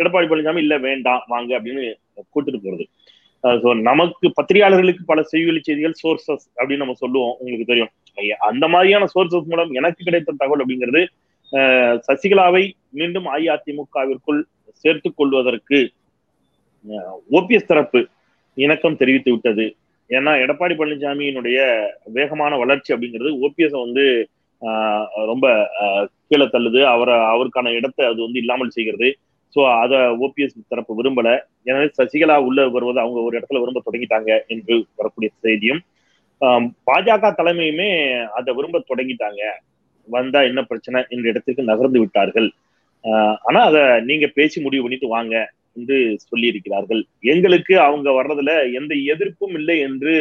எடப்பாடி 0.00 0.26
பழனிசாமி 0.28 0.62
இல்ல 0.64 0.76
வேண்டாம் 0.78 1.24
வாங்க 1.26 1.50
அப்படின்னு 1.60 1.84
கூட்டிட்டு 2.32 2.60
போறது. 2.66 2.84
ஸோ 3.62 3.68
நமக்கு 3.88 4.26
பத்திரிகையாளர்களுக்கு 4.38 5.04
பல 5.10 5.20
செய்திகளி 5.30 5.60
செய்திகள் 5.68 5.96
சோர்சஸ் 6.02 6.44
அப்படின்னு 6.58 6.82
நம்ம 6.84 6.96
சொல்லுவோம். 7.02 7.34
உங்களுக்கு 7.40 7.70
தெரியும். 7.70 7.92
அந்த 8.50 8.64
மாதிரியான 8.74 9.04
சோர்சஸ் 9.14 9.50
மூலம் 9.52 9.72
எனக்கு 9.80 10.06
கிடைத்த 10.08 10.36
தகவல் 10.42 10.62
அப்படிங்கிறது 10.64 11.02
சசிகலாவை 12.06 12.64
மீண்டும் 12.98 13.26
அஇஅதிமுகவிற்குள் 13.32 14.40
சேர்த்து 14.82 15.08
கொள்வதற்கு 15.20 15.78
ஓபிஎஸ் 17.38 17.70
தரப்பு 17.70 18.00
இணக்கம் 18.56 19.00
தெரிவித்து 19.00 19.30
விட்டது. 19.32 19.66
ஏன்னா 20.10 20.32
எடப்பாடி 20.44 20.74
பழனிசாமியினுடைய 20.78 21.58
வேகமான 22.16 22.56
வளர்ச்சி 22.62 22.90
அப்படிங்கிறது 22.94 23.32
ஓபிஎஸ் 23.46 23.76
வந்து 23.84 24.04
ரொம்ப 25.30 25.46
கீழே 26.28 26.46
தள்ளுது. 26.54 26.80
அவரை 26.94 27.14
அவருக்கான 27.34 27.72
இடத்தை 27.78 28.02
அது 28.10 28.20
வந்து 28.26 28.42
இல்லாமல் 28.42 28.74
செய்கிறது. 28.76 29.08
ஸோ 29.54 29.60
அதை 29.82 29.98
ஓபிஎஸ் 30.24 30.56
தரப்பு 30.72 30.92
விரும்பல. 30.98 31.28
எனவே 31.70 31.86
சசிகலா 31.98 32.36
உள்ள 32.48 32.60
வருவது 32.76 32.98
அவங்க 33.04 33.18
ஒரு 33.26 33.34
இடத்துல 33.38 33.60
விரும்ப 33.62 33.82
தொடங்கிட்டாங்க 33.86 34.30
என்று 34.54 34.76
வரக்கூடிய 35.00 35.30
செய்தியும் 35.46 35.82
பாஜக 36.88 37.26
தலைமையுமே 37.40 37.88
அதை 38.38 38.50
விரும்ப 38.58 38.78
தொடங்கிட்டாங்க. 38.90 39.42
வந்தா 40.08 40.40
என்ன 40.50 40.60
பிரச்சனை 40.70 41.00
என்ற 41.14 41.26
இடத்திற்கு 41.32 41.70
நகர்ந்து 41.70 41.98
விட்டார்கள். 42.02 42.48
ஆனா 43.48 43.60
அதை 43.68 43.82
நீங்க 44.08 44.26
பேசி 44.38 44.58
முடிவு 44.64 44.82
பண்ணிட்டு 44.84 45.08
வாங்க 45.16 45.34
என்று 45.78 45.96
சொல்லி 46.30 46.46
இருக்கிறார்கள் 46.52 47.02
எங்களுக்கு 47.32 47.74
அவங்க 47.86 48.08
வர்றதுல 48.18 48.52
எந்த 48.78 48.92
எதிர்ப்பும் 49.12 49.54
இல்லை 49.60 49.76
என்று 49.88 50.14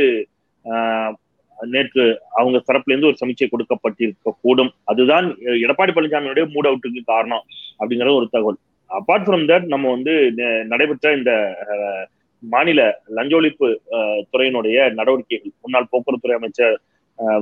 நேற்று 1.74 2.04
அவங்க 2.40 2.58
தரப்புல 2.68 2.94
இருந்து 2.94 3.10
ஒரு 3.10 3.20
சமீட்சை 3.22 3.48
கொடுக்கப்பட்டிருக்க 3.50 4.34
கூடும் 4.46 4.72
அதுதான் 4.92 5.28
எடப்பாடி 5.66 5.92
பழனிசாமியுடைய 5.96 6.46
மூட் 6.54 6.70
அவுட்டுக்கு 6.70 7.02
காரணம் 7.14 7.44
அப்படிங்கிற 7.80 8.14
ஒரு 8.20 8.28
தகவல். 8.36 8.60
அப்பார்ட் 8.98 9.26
ஃப்ரம் 9.28 9.46
தட் 9.52 9.68
நம்ம 9.74 9.90
வந்து 9.96 10.14
நடைபெற்ற 10.72 11.12
இந்த 11.20 11.32
மாநில 12.44 12.82
லஞ்ச 13.18 13.34
ஒழிப்பு 13.40 13.68
துறையினுடைய 14.32 14.78
நடவடிக்கைகள் 15.00 15.54
முன்னாள் 15.64 15.92
போக்குவரத்துறை 15.92 16.36
அமைச்சர் 16.40 16.76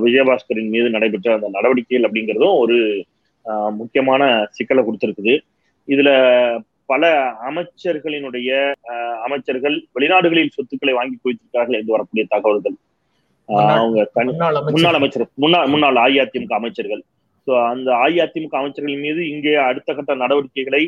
விஜயபாஸ்கரின் 0.04 0.72
மீது 0.74 0.88
நடைபெற்ற 0.96 1.28
அந்த 1.36 1.48
நடவடிக்கைகள் 1.56 2.06
அப்படிங்கிறதும் 2.08 2.58
ஒரு 2.62 2.76
முக்கியமான 3.80 4.22
சிக்கலை 4.56 4.82
கொடுத்திருக்குது. 4.84 5.34
இதுல 5.88 6.10
பல 6.92 7.08
அமைச்சர்களினுடைய 7.48 8.50
அமைச்சர்கள் 9.26 9.76
வெளிநாடுகளில் 9.96 10.54
சொத்துக்களை 10.56 10.94
வாங்கி 10.98 11.16
குவித்திருக்கார்கள் 11.16 11.78
என்று 11.80 11.94
வரக்கூடிய 11.96 12.24
தகவல்கள். 12.34 12.76
அவங்க 13.76 14.00
முன்னாள் 14.74 14.98
அமைச்சர் 14.98 15.26
முன்னாள் 15.44 15.70
முன்னாள் 15.74 16.00
அஇஅதிமுக 16.04 16.54
அமைச்சர்கள். 16.60 17.02
ஸோ 17.46 17.52
அந்த 17.72 17.88
அஇஅதிமுக 18.04 18.56
அமைச்சர்கள் 18.60 19.04
மீது 19.06 19.22
இங்கே 19.34 19.54
அடுத்த 19.68 19.94
கட்ட 19.98 20.14
நடவடிக்கைகளை 20.24 20.82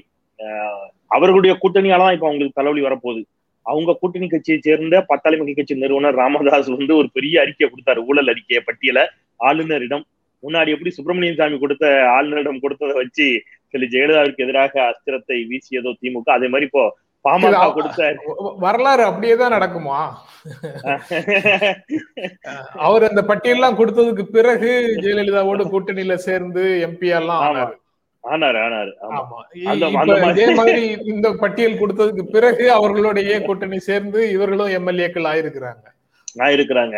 அவர்களுடைய 1.16 1.52
கூட்டணியால 1.62 2.04
தான் 2.04 2.16
இப்ப 2.16 2.28
அவங்களுக்கு 2.28 2.58
தலைவலி 2.60 2.82
வரப்போகுது. 2.86 3.22
அவங்க 3.66 3.96
கூட்டணி 4.00 4.26
கட்சியை 4.28 4.58
சேர்ந்த 4.66 4.96
பட்டாளிமகை 5.10 5.52
கட்சி 5.54 5.74
நிறுவனர் 5.82 6.18
ராமதாஸ் 6.22 6.70
வந்து 6.76 6.94
ஒரு 7.00 7.08
பெரிய 7.16 7.34
அறிக்கையை 7.44 7.68
கொடுத்தாரு. 7.70 8.00
ஊழல் 8.10 8.32
அறிக்கையை 8.32 8.62
பட்டியல 8.68 9.00
ஆளுநரிடம். 9.40 10.04
முன்னாடி 10.42 10.70
எப்படி 10.74 10.90
சுப்பிரமணியன் 10.94 11.38
சாமி 11.40 11.56
கொடுத்த 11.64 11.86
ஆளுநரிடம் 12.16 12.62
கொடுத்ததை 12.64 12.94
வச்சு 13.02 13.26
சொல்லி 13.74 13.86
ஜெயலலிதாவிற்கு 13.92 14.44
எதிராக 14.46 14.74
அஸ்திரத்தை 14.90 15.38
வீசியதோ 15.50 15.92
திமுக. 16.00 16.28
அதே 16.38 16.48
மாதிரி 16.52 16.68
இப்போ 16.70 16.84
பாமக 17.24 17.58
கொடுத்த 17.76 18.00
வரலாறு 18.64 19.02
அப்படியேதான் 19.08 19.54
நடக்குமா? 19.56 19.98
அவர் 22.86 23.06
அந்த 23.10 23.22
பட்டியல்லாம் 23.28 23.78
கொடுத்ததுக்கு 23.80 24.24
பிறகு 24.36 24.70
ஜெயலலிதாவோட 25.04 25.64
கூட்டணியில 25.74 26.14
சேர்ந்து 26.26 26.64
எம்பி 26.86 27.10
எல்லாம் 27.20 27.42
ஆனாரு. 27.48 27.74
ஆனாரு 28.24 28.58
ஆனாரு. 28.58 28.92
மாதிரி- 30.58 30.82
இந்த 31.04 31.32
பட்டியல் 31.40 31.78
கொடுத்ததுக்கு 31.78 32.24
பிறகு 32.30 32.72
அவர்களுடைய 32.72 33.40
கூட்டணி 33.42 33.78
சேர்ந்து 33.80 34.30
இவர்களும் 34.30 34.74
எம்எல்ஏக்கள் 34.78 35.30
ஆயிருக்கிறாங்க. 35.32 35.82
நான் 36.34 36.52
இருக்கிறாங்க 36.52 36.96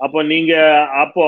அப்போ 0.00 0.22
நீங்க 0.22 0.52
அப்போ 0.96 1.24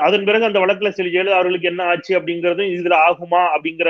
அதன் 0.00 0.24
பிறகு 0.24 0.44
அந்த 0.44 0.58
வழக்குல 0.58 0.88
சில 0.90 1.08
ஜெயலலிதா 1.08 1.34
அவர்களுக்கு 1.34 1.68
என்ன 1.68 1.82
ஆச்சு 1.84 2.20
அப்படிங்கறதும் 2.20 2.70
இதுல 2.74 2.94
ஆகுமா 3.06 3.42
அப்படிங்கிற 3.54 3.88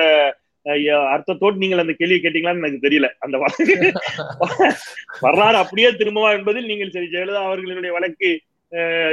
அர்த்தத்தோடு 1.11 1.57
நீங்கள் 1.57 1.79
அந்த 1.79 1.93
கேள்வியை 1.93 2.21
கேட்டீங்களான்னு 2.23 2.63
எனக்கு 2.63 2.85
தெரியல. 2.87 3.09
அந்த 3.19 3.37
வழக்கு 3.39 3.75
வரலாறு 5.21 5.57
அப்படியே 5.57 5.91
திரும்பவா 5.93 6.39
என்பதில் 6.39 6.67
நீங்கள் 6.67 6.91
சரி 6.91 7.07
ஜெயலலிதா 7.07 7.43
அவர்களுடைய 7.45 7.93
வழக்கு 7.93 8.29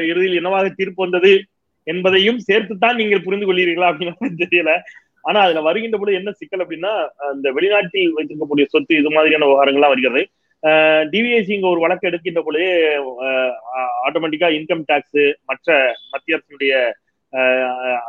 இறுதியில் 0.08 0.36
என்னவாக 0.36 0.70
தீர்ப்பு 0.76 1.04
வந்தது 1.04 1.34
என்பதையும் 1.88 2.40
சேர்த்துத்தான் 2.48 2.96
நீங்கள் 2.96 3.24
புரிந்து 3.24 3.48
கொள்கிறீர்களா 3.48 3.90
அப்படின்னு 3.90 4.42
தெரியல. 4.44 4.72
ஆனா 5.30 5.40
அதுல 5.46 5.62
வருகின்ற 5.68 5.98
பொழுது 5.98 6.20
என்ன 6.20 6.32
சிக்கல் 6.40 6.64
அப்படின்னா 6.64 6.94
அந்த 7.32 7.48
வெளிநாட்டில் 7.58 8.16
வைத்திருக்கக்கூடிய 8.18 8.66
சொத்து 8.74 9.00
இது 9.02 9.12
மாதிரியான 9.16 9.48
விவகாரங்கள்லாம் 9.50 9.94
வருகிறது. 9.94 10.24
டிவிஎஸ்சிங்க 11.14 11.68
ஒரு 11.74 11.80
வழக்கு 11.84 12.08
எடுக்கின்ற 12.10 12.42
பொழுது 12.48 12.68
ஆட்டோமேட்டிக்கா 14.08 14.50
இன்கம் 14.58 14.84
டாக்ஸ் 14.90 15.24
மற்ற 15.50 15.78
மத்திய 16.14 16.38
அரசினுடைய 16.38 16.74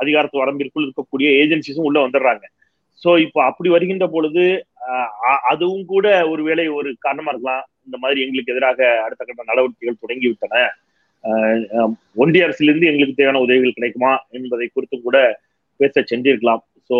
அதிகாரத்து 0.02 0.42
வரம்பிற்குள் 0.42 0.86
இருக்கக்கூடிய 0.86 1.28
ஏஜென்சிஸும் 1.42 1.86
உள்ள 1.88 1.98
வந்துடுறாங்க. 2.04 2.44
சோ 3.02 3.10
இப்போ 3.26 3.40
அப்படி 3.48 3.68
வருகின்ற 3.74 4.06
பொழுது 4.14 4.44
அதுவும் 5.52 5.86
கூட 5.92 6.06
ஒருவேளை 6.32 6.64
ஒரு 6.78 6.90
காரணமா 7.04 7.30
இருக்கலாம். 7.32 7.64
இந்த 7.86 7.96
மாதிரி 8.02 8.22
எங்களுக்கு 8.24 8.52
எதிராக 8.54 8.80
அடுத்த 9.04 9.22
கட்ட 9.24 9.44
நடவடிக்கைகள் 9.50 10.02
தொடங்கி 10.02 10.28
விட்டன 10.30 10.64
ஒன்றிய 12.22 12.46
அரசிலிருந்து 12.46 12.90
எங்களுக்கு 12.90 13.18
தேவையான 13.18 13.42
உதவிகள் 13.46 13.76
கிடைக்குமா 13.78 14.12
என்பதை 14.36 14.66
குறித்து 14.68 14.96
கூட 15.00 15.18
பேச 15.80 16.04
சென்றிருக்கலாம். 16.10 16.62
சோ 16.88 16.96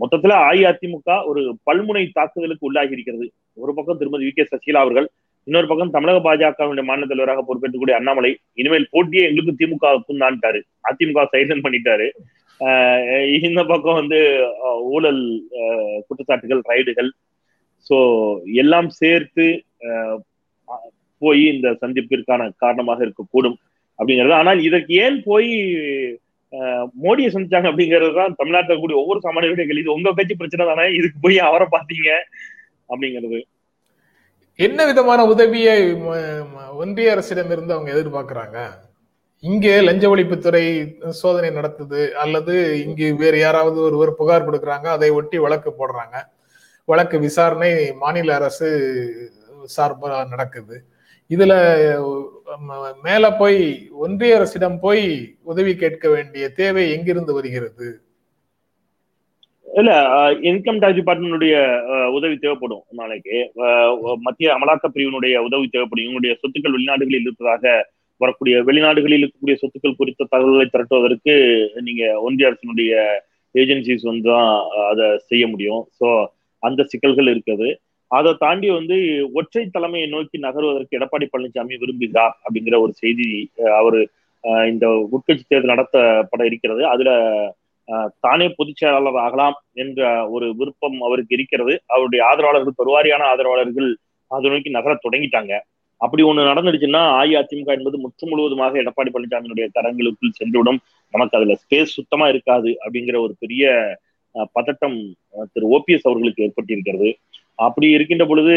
மொத்தத்துல 0.00 0.34
அஇஅதிமுக 0.48 1.08
ஒரு 1.26 1.42
பல்முனை 1.66 2.02
தாக்குதலுக்கு 2.12 2.66
உள்ளாகி 2.66 2.92
இருக்கிறது. 2.92 3.26
ஒரு 3.54 3.72
பக்கம் 3.74 3.98
திருமதி 3.98 4.26
வி 4.26 4.32
கே 4.34 4.44
சசிகலா 4.50 4.82
அவர்கள் 4.84 5.08
இன்னொரு 5.46 5.66
பக்கம் 5.66 5.90
தமிழக 5.90 6.18
பாஜகவினுடைய 6.26 6.84
மாநில 6.84 7.06
தலைவராக 7.06 7.42
பொறுப்பேற்றக்கூடிய 7.48 7.90
அண்ணாமலை 7.90 8.30
இனிமேல் 8.52 8.88
போட்டியே 8.92 9.22
எங்களுக்கு 9.28 9.58
திமுகவுக்கும் 9.58 10.22
தான்ட்டாரு 10.22 10.60
அதிமுக 10.88 11.26
சைலன் 11.32 11.64
பண்ணிட்டாரு. 11.66 12.08
ஆஹ் 12.60 13.44
இந்த 13.44 13.64
பக்கம் 13.64 13.98
வந்து 14.00 14.18
ஆஹ் 14.66 14.80
ஊழல் 14.94 15.22
ஆஹ் 15.60 15.98
குற்றச்சாட்டுகள் 16.08 16.62
ரைடுகள். 16.68 17.10
சோ 17.86 17.96
எல்லாம் 18.54 18.88
சேர்த்து 19.00 19.46
ஆஹ் 19.80 20.18
போய் 21.22 21.42
இந்த 21.54 21.68
சந்திப்பிற்கான 21.80 22.50
காரணமாக 22.56 23.06
இருக்கக்கூடும் 23.06 23.58
அப்படிங்கிறது. 23.98 24.32
ஆனால் 24.32 24.60
இதற்கு 24.62 24.94
ஏன் 24.94 25.22
போய் 25.24 25.50
மோடியை 27.02 27.30
சந்திச்சாங்க 27.30 27.70
அப்படிங்கிறது 27.70 28.14
தான் 28.14 28.34
தமிழ்நாட்டில் 28.36 28.78
கூடிய 28.78 28.98
ஒவ்வொரு 28.98 29.20
சாமானியருடைய 29.22 29.66
கேள்வி. 29.66 29.86
உங்க 29.86 30.12
கட்சி 30.16 30.34
பிரச்சனை 30.34 30.66
தானே? 30.66 30.92
இதுக்கு 30.92 31.18
போய் 31.20 31.38
அவரை 31.38 31.66
பார்த்தீங்க 31.70 32.10
அப்படிங்கிறது. 32.88 33.42
என்ன 34.56 34.86
விதமான 34.86 35.24
உதவியை 35.24 35.92
ம- 35.92 37.10
அரசிடம் 37.10 37.50
இருந்து 37.50 37.72
அவங்க 37.72 37.92
எதிர்பார்க்கிறாங்க? 37.92 38.68
இங்கே 39.40 39.80
லஞ்ச 39.80 40.16
ஒழிப்புத்துறை 40.16 40.92
சோதனை 41.08 41.50
நடத்துது 41.50 42.10
அல்லது 42.10 42.82
இங்கு 42.82 43.14
வேறு 43.14 43.38
யாராவது 43.38 43.80
ஒருவர் 43.80 44.14
புகார் 44.14 44.50
கொடுக்குறாங்க 44.50 44.86
அதை 44.86 45.10
ஒட்டி 45.10 45.38
வழக்கு 45.38 45.70
போடுறாங்க. 45.70 46.28
வழக்கு 46.84 47.18
விசாரணை 47.18 47.92
மாநில 47.92 48.34
அரசு 48.34 49.30
சார்பாக 49.64 50.28
நடக்குது. 50.28 50.84
இதுல 51.28 51.52
மேல 53.06 53.24
போய் 53.40 53.60
ஒன்றிய 54.04 54.36
அரசிடம் 54.38 54.78
போய் 54.84 55.06
உதவி 55.52 55.72
கேட்க 55.82 56.04
வேண்டிய 56.14 56.44
தேவை 56.58 56.84
எங்கிருந்து 56.94 57.32
வருகிறது? 57.38 57.86
இல்ல 59.80 59.92
இன்கம் 60.50 60.78
டாக்ஸ் 60.82 60.98
டிபார்ட்மெண்ட்டுடைய 60.98 61.54
உதவி 62.16 62.36
தேவைப்படும் 62.44 62.84
நாளைக்கு. 63.00 63.38
மத்திய 64.26 64.54
அமலாக்க 64.56 64.88
பிரிவினுடைய 64.94 65.36
உதவி 65.48 65.66
தேவைப்படும். 65.74 66.04
இவங்களுடைய 66.06 66.34
சொத்துக்கள் 66.40 66.76
வெளிநாடுகளில் 66.76 67.26
இருப்பதாக 67.26 67.74
வரக்கூடிய 68.20 68.56
வெளிநாடுகளில் 68.68 69.22
இருக்கக்கூடிய 69.22 69.56
சொத்துக்கள் 69.62 69.98
குறித்த 70.00 70.28
தகவல்களை 70.34 70.66
திரட்டுவதற்கு 70.74 71.34
நீங்க 71.88 72.04
ஒன்றிய 72.26 72.50
அரசினுடைய 72.50 72.92
ஏஜென்சிஸ் 73.54 74.08
வந்து 74.10 74.28
தான் 74.32 74.50
அதை 74.90 75.08
செய்ய 75.30 75.44
முடியும். 75.54 75.82
ஸோ 75.98 76.08
அந்த 76.62 76.86
சிக்கல்கள் 76.92 77.32
இருக்குது. 77.34 77.68
அதை 78.16 78.30
தாண்டி 78.38 78.68
வந்து 78.70 78.96
ஒற்றை 79.34 79.62
தலைமையை 79.68 80.08
நோக்கி 80.08 80.36
நகர்வதற்கு 80.38 80.98
எடப்பாடி 80.98 81.26
பழனிசாமி 81.28 81.74
விரும்புகிறார் 81.78 82.34
அப்படிங்கிற 82.42 82.76
ஒரு 82.80 82.92
செய்தி 82.96 83.28
அவர் 83.72 83.76
அவரு 83.78 84.00
இந்த 84.68 84.86
உட்கட்சி 85.14 85.44
தேர்தல் 85.44 85.72
நடத்தப்பட 85.72 86.42
இருக்கிறது. 86.46 86.82
அதுல 86.86 87.10
அஹ், 87.88 88.08
தானே 88.20 88.46
பொதுச் 88.50 88.76
செயலாளர் 88.76 89.18
ஆகலாம் 89.18 89.54
என்ற 89.74 90.00
ஒரு 90.28 90.46
விருப்பம் 90.54 90.96
அவருக்கு 91.02 91.34
இருக்கிறது. 91.34 91.74
அவருடைய 91.86 92.20
ஆதரவாளர்கள் 92.26 92.78
பெருவாரியான 92.78 93.22
ஆதரவாளர்கள் 93.26 93.90
அதை 94.30 94.50
நோக்கி 94.50 94.70
நகர 94.70 94.92
தொடங்கிட்டாங்க. 95.04 95.52
அப்படி 96.00 96.22
ஒண்ணு 96.22 96.50
நடந்துடுச்சுன்னா 96.50 97.02
அஇஅதிமுக 97.18 97.70
என்பது 97.72 97.96
முற்று 97.98 98.24
முழுவதுமாக 98.26 98.80
எடப்பாடி 98.82 99.10
பழனிசாமியினுடைய 99.12 99.66
கரங்களுக்குள் 99.76 100.36
சென்றுவிடும். 100.38 100.80
நமக்கு 101.14 101.38
அதுல 101.38 101.54
ஸ்பேஸ் 101.62 101.96
சுத்தமா 101.98 102.28
இருக்காது 102.28 102.70
அப்படிங்கிற 102.84 103.18
ஒரு 103.20 103.34
பெரிய 103.38 103.64
பதட்டம் 104.56 104.98
திரு 105.52 105.66
ஓபிஎஸ் 105.76 106.08
அவர்களுக்கு 106.08 106.44
ஏற்பட்டிருக்கிறது. 106.46 107.10
அப்படி 107.56 107.90
இருக்கின்ற 107.90 108.24
பொழுது 108.26 108.50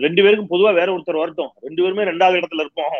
ரெண்டு 0.00 0.22
பேருக்கும் 0.22 0.50
பொதுவா 0.50 0.74
வேற 0.74 0.96
ஒருத்தர் 0.96 1.16
வரட்டும். 1.16 1.50
ரெண்டு 1.60 1.82
பேருமே 1.82 2.02
ரெண்டாவது 2.02 2.40
இடத்துல 2.40 2.60
இருப்போம். 2.60 2.92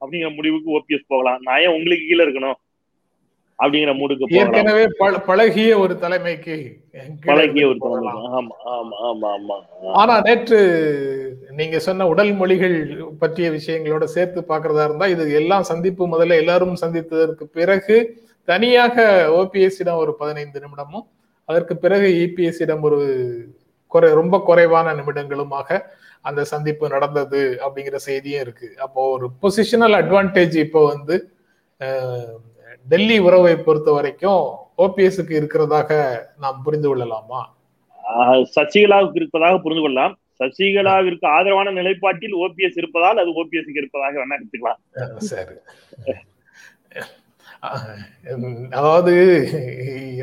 அப்படிங்கிற 0.00 0.34
முடிவுக்கு 0.34 0.78
ஓபிஎஸ் 0.78 1.04
போகலாம். 1.06 1.38
நான் 1.40 1.60
ஏன் 1.60 1.68
உங்களுக்கு 1.68 2.06
கீழே 2.06 2.24
இருக்கணும்? 2.24 2.58
அப்படிங்கிற 3.58 3.94
மூடுக்கு 3.94 4.34
ஏற்கனவே 4.34 4.86
பழ- 4.98 5.18
பழகிய 5.18 5.78
ஒரு 5.78 5.98
தலைமைக்கு 5.98 6.76
பழகிய 7.24 7.66
ஒரு 7.66 7.76
போகலாம். 7.78 8.14
தலைமை. 8.14 8.38
ஆமா 8.38 8.68
ஆமா 8.68 9.26
ஆமா 9.26 9.36
ஆமா. 9.36 9.90
ஆனா 9.92 10.20
நேற்று 10.20 10.58
நீங்க 11.50 11.78
சொன்ன 11.78 12.06
உடல் 12.06 12.32
மொழிகள் 12.32 13.04
பற்றிய 13.18 13.50
விஷயங்களோட 13.50 14.04
சேர்த்து 14.04 14.44
பார்க்கறதா 14.48 14.84
இருந்தா 14.84 15.06
இது 15.06 15.32
எல்லாம் 15.32 15.62
சந்திப்பு 15.62 16.08
முதல்ல 16.08 16.36
எல்லாரும் 16.36 16.76
சந்தித்ததற்கு 16.80 17.44
பிறகு 17.44 18.24
தனியாக 18.44 19.26
ஓபிஎஸ் 19.30 19.80
இடம் 19.80 19.96
ஒரு 19.96 20.16
பதினைந்து 20.16 20.60
நிமிடமும் 20.60 21.06
அதற்கு 21.44 21.76
பிறகு 21.76 22.30
இபிஎஸ் 22.30 22.62
இடம் 22.62 22.82
ஒரு 22.82 22.98
குறை 23.94 24.08
ரொம்ப 24.20 24.36
குறைவான 24.48 24.94
நிமிடங்களுமாக 24.98 25.78
அந்த 26.28 26.40
சந்திப்பு 26.52 26.86
நடந்தது 26.94 27.42
அப்படிங்கிற 27.64 27.98
செய்தியும் 28.08 28.42
இருக்கு. 28.44 28.68
அப்போ 28.86 29.02
ஒரு 29.16 29.28
பொசிஷனல் 29.42 29.96
அட்வான்டேஜ் 30.00 30.56
இப்போ 30.66 30.82
வந்து 30.92 31.16
டெல்லி 32.92 33.16
உறவை 33.26 33.54
பொறுத்த 33.66 33.90
வரைக்கும் 33.98 34.44
ஓபிஎஸ்க்கு 34.84 35.38
இருக்கிறதாக 35.40 35.90
நாம் 36.44 36.64
புரிந்து 36.66 36.88
கொள்ளலாமா? 36.88 37.40
சசிகலாவுக்கு 38.56 39.18
இருப்பதாக 39.20 39.58
புரிந்து 39.64 39.84
கொள்ளலாம். 39.84 40.14
சசிகலாவிற்கு 40.40 41.26
ஆதரவான 41.36 41.72
நிலைப்பாட்டில் 41.78 42.36
ஓபிஎஸ் 42.44 42.78
இருப்பதால் 42.80 43.20
அது 43.22 43.32
ஓபிஎஸ்க்கு 43.42 43.80
இருப்பதாக 43.82 44.14
வேணா 44.20 44.36
எடுத்துக்கலாம். 44.38 44.80
சரி. 45.30 45.56
அதாவது 48.74 49.12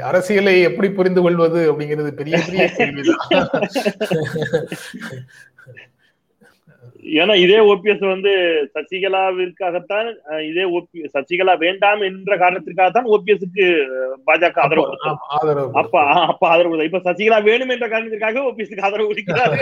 அரசியலை 0.04 0.56
எப்படி 0.70 0.90
புரிந்து 0.92 1.22
கொள்வது 1.22 1.60
அப்படிங்கிறது 1.70 2.12
பெரிய 2.20 2.36
பெரிய 2.46 2.66
கேள்விதான். 2.78 3.24
ஏன்னா 7.16 7.34
இதே 7.44 7.60
ஓபிஎஸ் 7.72 8.04
வந்து 8.06 8.32
சசிகலாவிற்காகத்தான் 8.76 10.08
இதே 10.48 10.66
ஓபி 10.76 11.06
சசிகலா 11.16 11.54
வேண்டாம் 11.64 12.02
என்ற 12.08 12.32
காரணத்திற்காகத்தான் 12.38 13.10
ஓபிஎஸ்க்கு 13.16 13.68
பாஜக 14.28 14.64
ஆதரவு 14.66 14.88
ஆதரவு 15.38 15.70
அப்ப 15.82 15.96
அப்ப 16.28 16.44
ஆதரவு. 16.50 16.88
இப்ப 16.90 17.02
சசிகலா 17.08 17.40
வேணும் 17.48 17.74
என்ற 17.76 17.88
காரணத்திற்காக 17.88 18.44
ஓபிஎஸ்க்கு 18.50 18.86
ஆதரவு 18.88 19.12
கொடுக்கிறாரு 19.12 19.60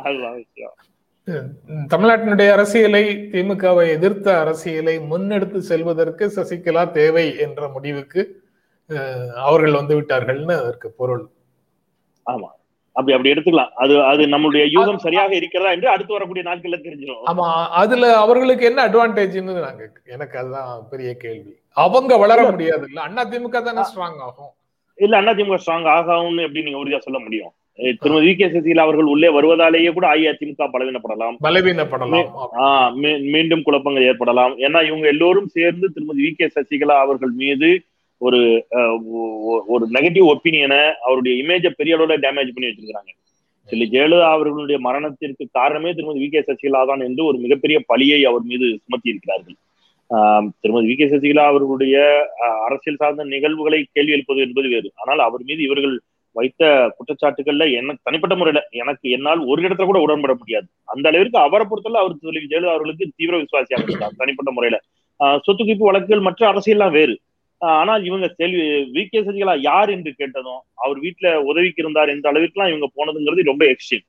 அதுதான் 0.00 0.36
விஷயம் 0.36 0.76
தமிழ்நாட்டினுடைய 1.92 2.50
அரசியலை 2.50 3.04
திமுகவை 3.32 3.88
எதிர்த்த 3.88 4.40
அரசியலை 4.40 4.98
முன்னெடுத்து 4.98 5.58
செல்வதற்கு 5.70 6.24
சசிகலா 6.36 6.90
தேவை 6.90 7.38
என்ற 7.38 7.68
முடிவுக்கு 7.68 8.22
அவர்கள் 9.34 9.72
வந்து 9.72 9.94
விட்டார்கள்னு 10.00 10.54
அதற்கு 10.56 10.90
பொருள். 10.90 11.24
ஆமா. 12.26 12.48
அப்படி 12.96 13.14
அப்படி 13.14 13.32
எடுத்துக்கலாம். 13.32 13.72
அது 13.74 13.94
அது 14.02 14.22
நம்மளுடைய 14.26 14.64
யூகம் 14.76 14.96
சரியாக 14.96 15.34
இருக்கிறதா 15.34 15.70
என்று 15.70 15.88
அடுத்து 15.88 16.12
வரக்கூடிய 16.12 16.44
நாட்கள்ல 16.50 16.78
தெரிஞ்சிடும். 16.84 17.24
ஆமா 17.26 17.48
அதுல 17.82 18.16
அவர்களுக்கு 18.16 18.64
என்ன 18.64 18.88
அட்வான்டேஜ்னு 18.88 19.56
நாங்க 19.66 19.90
எனக்கு 20.04 20.38
அதுதான் 20.38 20.86
பெரிய 20.90 21.10
கேள்வி. 21.14 21.52
அவங்க 21.76 22.16
வளர 22.16 22.50
முடியாது. 22.50 22.86
இல்ல 22.88 23.00
அண்ணா 23.00 23.24
திமுக 23.24 23.62
தானே 23.62 23.84
ஸ்ட்ராங் 23.90 24.20
ஆகும். 24.28 24.52
இல்ல 24.98 25.20
அதிமுக 25.20 25.58
ஸ்ட்ராங் 25.64 25.88
ஆகும்னு 25.94 26.42
எப்படி 26.42 26.62
நீங்க 26.62 26.80
உறுதியா 26.84 26.98
சொல்ல 26.98 27.18
முடியும்? 27.18 27.52
திருமதி 28.02 28.26
வி 28.26 28.34
கே 28.36 28.46
சசிகலா 28.46 28.84
அவர்கள் 28.86 29.10
உள்ளே 29.14 29.28
வருவதாலேயே 29.28 29.90
கூட 29.96 30.06
அஇஅதிமுக 30.12 30.66
பலவீனப்படலாம். 30.74 31.34
பலவீனப்படலாம். 31.46 32.28
மீண்டும் 33.34 33.64
குழப்பங்கள் 33.66 34.06
ஏற்படலாம். 34.10 34.54
ஏன்னா 34.66 34.80
இவங்க 34.88 35.06
எல்லோரும் 35.14 35.50
சேர்ந்து 35.56 35.88
திருமதி 35.96 36.22
வி 36.26 36.32
கே 36.38 36.48
சசிகலா 36.56 36.96
அவர்கள் 37.04 37.34
மீது 37.42 37.68
ஒரு 38.20 38.40
ஒரு 39.74 39.84
நெகட்டிவ் 39.96 40.26
ஒப்பீனியனை 40.34 40.80
அவருடைய 41.06 41.34
இமேஜை 41.42 41.70
பெரிய 41.80 41.96
அளவுல 41.96 42.16
டேமேஜ் 42.24 42.54
பண்ணி 42.54 42.70
வச்சிருக்காங்க 42.70 43.12
சொல்லி 43.68 43.86
ஜெயலலிதா 43.92 44.26
அவர்களுடைய 44.34 44.78
மரணத்திற்கு 44.86 45.44
காரணமே 45.58 45.92
திருமதி 45.92 46.20
வி 46.24 46.28
கே 46.28 46.42
சசிகலா 46.48 46.82
தான் 46.90 47.06
என்று 47.08 47.22
ஒரு 47.24 47.38
மிகப்பெரிய 47.44 47.78
பழியை 47.90 48.20
அவர் 48.30 48.44
மீது 48.50 48.66
சுமத்தி 48.84 49.12
இருக்கிறார்கள் 49.12 49.56
ஆஹ் 50.10 50.48
திருமதி 50.62 50.86
வி 50.90 50.96
கே 50.98 51.06
சசிகலா 51.12 51.44
அவர்களுடைய 51.52 51.96
அரசியல் 52.66 53.00
சார்ந்த 53.02 53.24
நிகழ்வுகளை 53.34 53.80
கேள்வி 53.88 54.14
எழுப்பது 54.16 54.40
என்பது 54.46 54.68
வேறு. 54.74 54.88
ஆனால் 55.02 55.22
அவர் 55.28 55.42
மீது 55.48 55.62
இவர்கள் 55.62 55.96
வைத்த 56.36 56.62
குற்றச்சாட்டுகள்ல 56.96 57.64
என்ன 57.78 57.96
தனிப்பட்ட 58.02 58.34
முறையில 58.36 58.60
எனக்கு 58.80 59.06
என்னால் 59.10 59.40
ஒரு 59.50 59.60
இடத்துல 59.62 59.86
கூட 59.90 60.00
உடன்பட 60.00 60.34
முடியாது. 60.34 60.66
அந்த 60.92 61.06
அளவிற்கு 61.10 61.38
அவரை 61.38 61.64
பொறுத்தவரை 61.68 62.00
அவர் 62.02 62.16
சொல்லி 62.24 62.42
ஜெயலலிதா 62.44 62.74
அவர்களுக்கு 62.74 63.12
தீவிர 63.18 63.36
விசுவாசியாக 63.42 63.86
இருந்தார் 63.86 64.18
தனிப்பட்ட 64.18 64.52
முறையில. 64.56 64.78
சொத்து 65.44 65.62
குவிப்பு 65.62 65.88
வழக்குகள் 65.88 66.26
மற்ற 66.28 66.42
அரசியல்லாம் 66.52 66.96
வேறு. 66.98 67.14
ஆனால் 67.62 68.02
இவங்க 68.04 68.26
செல்வி 68.38 68.64
வி. 68.94 69.02
கே. 69.06 69.20
சசிகலா 69.26 69.54
யார் 69.62 69.90
என்று 69.90 70.10
கேட்டதும் 70.18 70.60
அவர் 70.84 70.98
வீட்டுல 71.04 71.28
உதவிக்கு 71.50 71.82
இருந்தார் 71.84 72.12
எந்த 72.14 72.26
அளவிற்குலாம் 72.32 72.70
இவங்க 72.72 72.88
போனதுங்கிறது 72.96 73.50
ரொம்ப 73.50 73.64
எக்ஸ்ட்ரீம் 73.72 74.04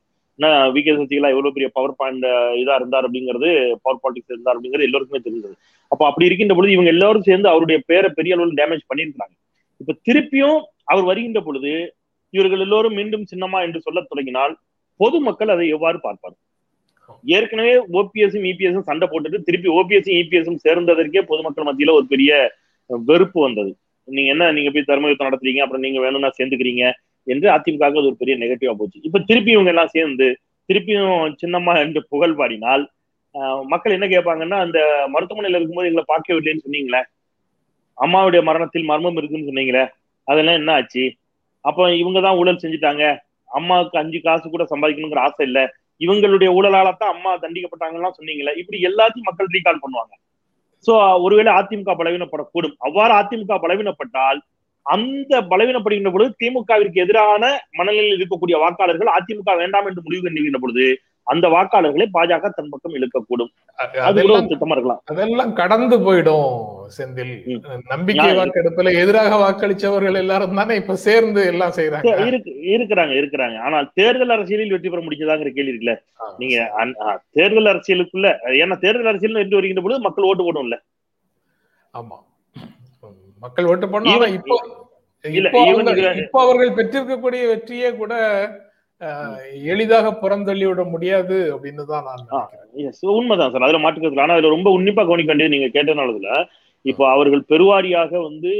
வி. 0.75 0.81
கே. 0.81 0.93
சசிகலா 0.99 1.31
எவ்வளவு 1.33 1.55
பெரிய 1.55 1.69
பவர் 1.73 1.97
பாயிண்ட் 1.97 2.25
இதா 2.63 2.75
இருந்தார் 2.75 3.05
அப்படிங்கிறது 3.07 3.49
பவர் 3.85 4.01
பாலிடிக்ஸ் 4.03 4.33
இருந்தார் 4.33 4.55
அப்படிங்கிறது 4.55 4.87
எல்லோருக்குமே 4.89 5.21
தெரிஞ்சது 5.27 5.55
அப்ப 5.91 6.01
அப்படி 6.07 6.27
இருக்கின்ற 6.27 6.55
பொழுது 6.55 6.75
இவங்க 6.75 6.91
எல்லாரும் 6.95 7.27
சேர்ந்து 7.29 7.49
அவருடைய 7.49 7.79
பேரை 7.85 8.09
பெரிய 8.15 8.35
அளவில் 8.35 8.59
டேமேஜ் 8.61 8.89
பண்ணியிருக்கிறாங்க. 8.89 9.33
இப்ப 9.81 9.93
திருப்பியும் 10.07 10.59
அவர் 10.91 11.03
வருகின்ற 11.03 11.39
பொழுது 11.41 11.71
இவர்கள் 12.33 12.63
எல்லோரும் 12.65 12.97
மீண்டும் 12.99 13.25
சின்னமா 13.31 13.59
என்று 13.67 13.79
சொல்ல 13.85 13.99
தொடங்கினால் 14.09 14.53
பொதுமக்கள் 14.99 15.53
அதை 15.55 15.65
எவ்வாறு 15.75 15.97
பார்ப்பார் 16.05 16.37
ஏற்கனவே 17.35 17.73
ஓபிஎஸும் 17.99 18.47
இபிஎஸும் 18.51 18.87
சண்டை 18.89 19.05
போட்டுட்டு 19.11 19.39
திருப்பி 19.47 19.69
ஓபிஎஸும் 19.79 20.17
இபிஎஸும் 20.21 20.61
சேர்ந்ததற்கே 20.65 21.21
பொதுமக்கள் 21.29 21.67
மத்தியில 21.67 21.93
ஒரு 21.99 22.05
பெரிய 22.13 22.31
வெறுப்பு 22.89 23.39
வந்தது. 23.45 23.71
நீங்க 24.07 24.29
என்ன 24.33 24.51
நீங்க 24.57 24.69
போய் 24.73 24.89
தர்மயுத்தம் 24.89 25.27
நடத்துறீங்க 25.29 25.61
அப்புறம் 25.63 25.83
நீங்க 25.85 25.99
வேணும்னா 26.05 26.29
சேர்ந்துக்கிறீங்க 26.37 26.83
என்று 27.27 27.47
அதிமுக 27.55 27.85
அது 27.87 28.09
ஒரு 28.11 28.19
பெரிய 28.21 28.35
நெகட்டிவா 28.43 28.73
போச்சு. 28.79 28.97
இப்ப 29.07 29.19
திருப்பி 29.29 29.51
இவங்க 29.55 29.71
எல்லாம் 29.73 29.93
சேர்ந்து 29.95 30.27
திருப்பியும் 30.69 31.35
சின்னம்மா 31.41 31.73
என்று 31.85 31.99
புகழ் 32.11 32.37
பாடினால் 32.39 32.83
மக்கள் 33.71 33.95
என்ன 33.95 34.07
கேட்பாங்கன்னா 34.13 34.57
அந்த 34.65 34.79
மருத்துவமனையில 35.13 35.59
இருக்கும்போது 35.59 35.89
எங்களை 35.89 36.05
பார்க்கவில்லைன்னு 36.11 36.63
சொன்னீங்களே? 36.65 37.01
அம்மாவுடைய 37.97 38.41
மரணத்தில் 38.49 38.89
மர்மம் 38.91 39.17
இருக்குன்னு 39.19 39.49
சொன்னீங்களே? 39.49 39.83
அதெல்லாம் 40.27 40.57
என்ன 40.61 40.71
ஆச்சு? 40.79 41.03
அப்ப 41.69 41.87
இவங்க 42.01 42.19
தான் 42.25 42.37
ஊழல் 42.41 42.63
செஞ்சுட்டாங்க. 42.63 43.03
அம்மாவுக்கு 43.49 43.97
அஞ்சு 44.01 44.19
காசு 44.25 44.45
கூட 44.53 44.63
சம்பாதிக்கணுங்கிற 44.71 45.21
ஆசை 45.27 45.43
இல்ல. 45.49 45.59
இவங்களுடைய 46.01 46.49
ஊழலால 46.57 46.89
தான் 47.01 47.13
அம்மா 47.15 47.31
தண்டிக்கப்பட்டாங்கலாம் 47.43 48.17
சொன்னீங்களே 48.17 48.51
இப்படி 48.61 48.77
எல்லாத்தையும் 48.89 49.27
மக்கள் 49.29 49.53
ரீகால் 49.55 49.83
பண்ணுவாங்க. 49.83 50.13
சோ 50.85 50.93
ஒருவேளை 51.25 51.51
அதிமுக 51.59 51.93
பலவீனப்படக்கூடும். 52.01 52.75
அவ்வாறு 52.87 53.13
அதிமுக 53.21 53.55
பலவீனப்பட்டால் 53.63 54.39
அந்த 54.85 55.33
பலவீனப்படுகின்ற 55.51 56.11
பொழுது 56.15 56.29
திமுகவிற்கு 56.41 57.01
எதிரான 57.05 57.43
மனநிலையில் 57.77 58.17
இருக்கக்கூடிய 58.17 58.57
வாக்காளர்கள் 58.63 59.15
அதிமுக 59.17 59.55
வேண்டாம் 59.61 59.87
என்று 59.89 60.05
முடிவு 60.05 60.21
கண்டுகின்ற 60.25 60.59
பொழுது 60.65 60.85
அந்த 61.33 61.45
வாக்காளர்களை 61.53 62.05
பாஜக 62.15 62.49
தன் 62.57 62.69
பக்கம் 62.73 62.95
இழுக்கக்கூடும். 62.97 63.51
அது 64.07 64.17
கூட 64.23 64.33
ஒரு 64.37 64.49
திட்டமா 64.51 64.75
இருக்கலாம். 64.75 65.01
அதெல்லாம் 65.11 65.51
கடந்து 65.59 65.95
போயிடும் 66.05 66.51
செந்தில். 66.97 67.33
நம்பிக்கை 67.93 68.27
வாக்கெடுப்புல 68.39 68.93
எதிராக 69.01 69.39
வாக்களிச்சவர்கள் 69.43 70.19
எல்லாரும் 70.23 70.59
தானே 70.59 70.77
இப்ப 70.81 70.97
சேர்ந்து 71.07 71.41
எல்லாம் 71.53 71.75
செய்யறாங்க 71.77 72.13
இருக்கிறாங்க 72.75 73.15
இருக்கிறாங்க. 73.21 73.57
ஆனால் 73.67 73.89
தேர்தல் 73.99 74.35
அரசியலில் 74.35 74.73
வெற்றி 74.75 74.91
பெற 74.93 75.01
முடிச்சதாங்கிற 75.07 75.51
கேள்வி 75.57 75.73
இருக்குல்ல? 75.73 75.95
நீங்க 76.41 76.55
தேர்தல் 77.37 77.71
அரசியலுக்குள்ள 77.73 78.29
ஏன்னா 78.63 78.77
தேர்தல் 78.85 79.11
அரசியல் 79.13 79.43
என்று 79.43 79.59
வருகின்ற 79.59 79.83
பொழுது 79.87 80.05
மக்கள் 80.07 80.29
ஓட்டு 80.29 80.45
போடும்ல? 80.47 80.79
ஆமா. 81.93 82.17
மக்கள் 83.41 83.69
ஓட்டு 83.71 83.87
போடணும். 83.87 84.37
இப்போ 84.39 84.55
இப்போ 86.21 86.39
அவர்கள் 86.43 86.75
பெற்றிருக்கக்கூடிய 86.77 87.43
வெற்றியே 87.51 87.89
கூட 87.99 88.13
எளிதாக 89.71 90.07
புறந்தள்ளி 90.21 90.65
விட 90.67 90.83
முடியாது 90.93 91.37
அப்படின்னு 91.55 91.83
தான் 91.91 92.05
நான் 92.07 92.23
உண்மைதான் 93.17 93.51
சார். 93.53 93.65
அதுல 93.65 93.81
மாற்றுக்கிறது 93.83 94.23
ஆனா 94.23 94.35
அதுல 94.35 94.53
ரொம்ப 94.55 94.69
உன்னிப்பா 94.77 95.03
கவனிக்க 95.05 95.31
வேண்டியது 95.31 95.55
நீங்க 95.55 95.69
கேட்டனாலதுல 95.75 96.29
இப்போ 96.85 97.03
அவர்கள் 97.15 97.43
பெருவாரியாக 97.51 98.11
வந்து 98.27 98.51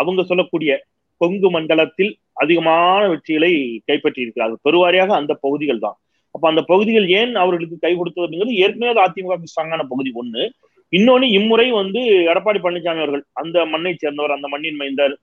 அவங்க 0.00 0.22
சொல்லக்கூடிய 0.30 0.72
கொங்கு 1.20 1.48
மண்டலத்தில் 1.56 2.12
அதிகமான 2.42 3.02
வெற்றிகளை 3.12 3.52
கைப்பற்றி 3.88 4.24
இருக்கிறார்கள் 4.24 4.62
பெருவாரியாக 4.66 5.10
அந்த 5.20 5.32
பகுதிகள் 5.44 5.82
தான். 5.84 5.96
அப்ப 6.34 6.44
அந்த 6.50 6.62
பகுதிகள் 6.70 7.06
ஏன் 7.20 7.34
அவர்களுக்கு 7.42 7.76
கை 7.78 7.92
கொடுத்தது 7.96 8.24
அப்படிங்கிறது 8.24 8.60
ஏற்கனவே 8.64 9.02
அதிமுக 9.06 9.36
ஸ்ட்ராங்கான 9.52 9.84
பகுதி 9.92 10.10
ஒண்ணு. 10.22 10.42
இன்னொன்னு 10.92 11.26
இம்முறை 11.38 11.66
வந்து 11.80 12.00
எடப்பாடி 12.32 12.58
பழனிசாமி 12.64 13.02
அவர்கள் 13.02 13.24
அந்த 13.42 13.58
மண்ணை 13.72 13.92
சேர்ந்தவர் 13.94 14.36
அந்த 14.36 14.48
மண்ணின் 14.54 14.80
மைந்தர் 14.80 15.14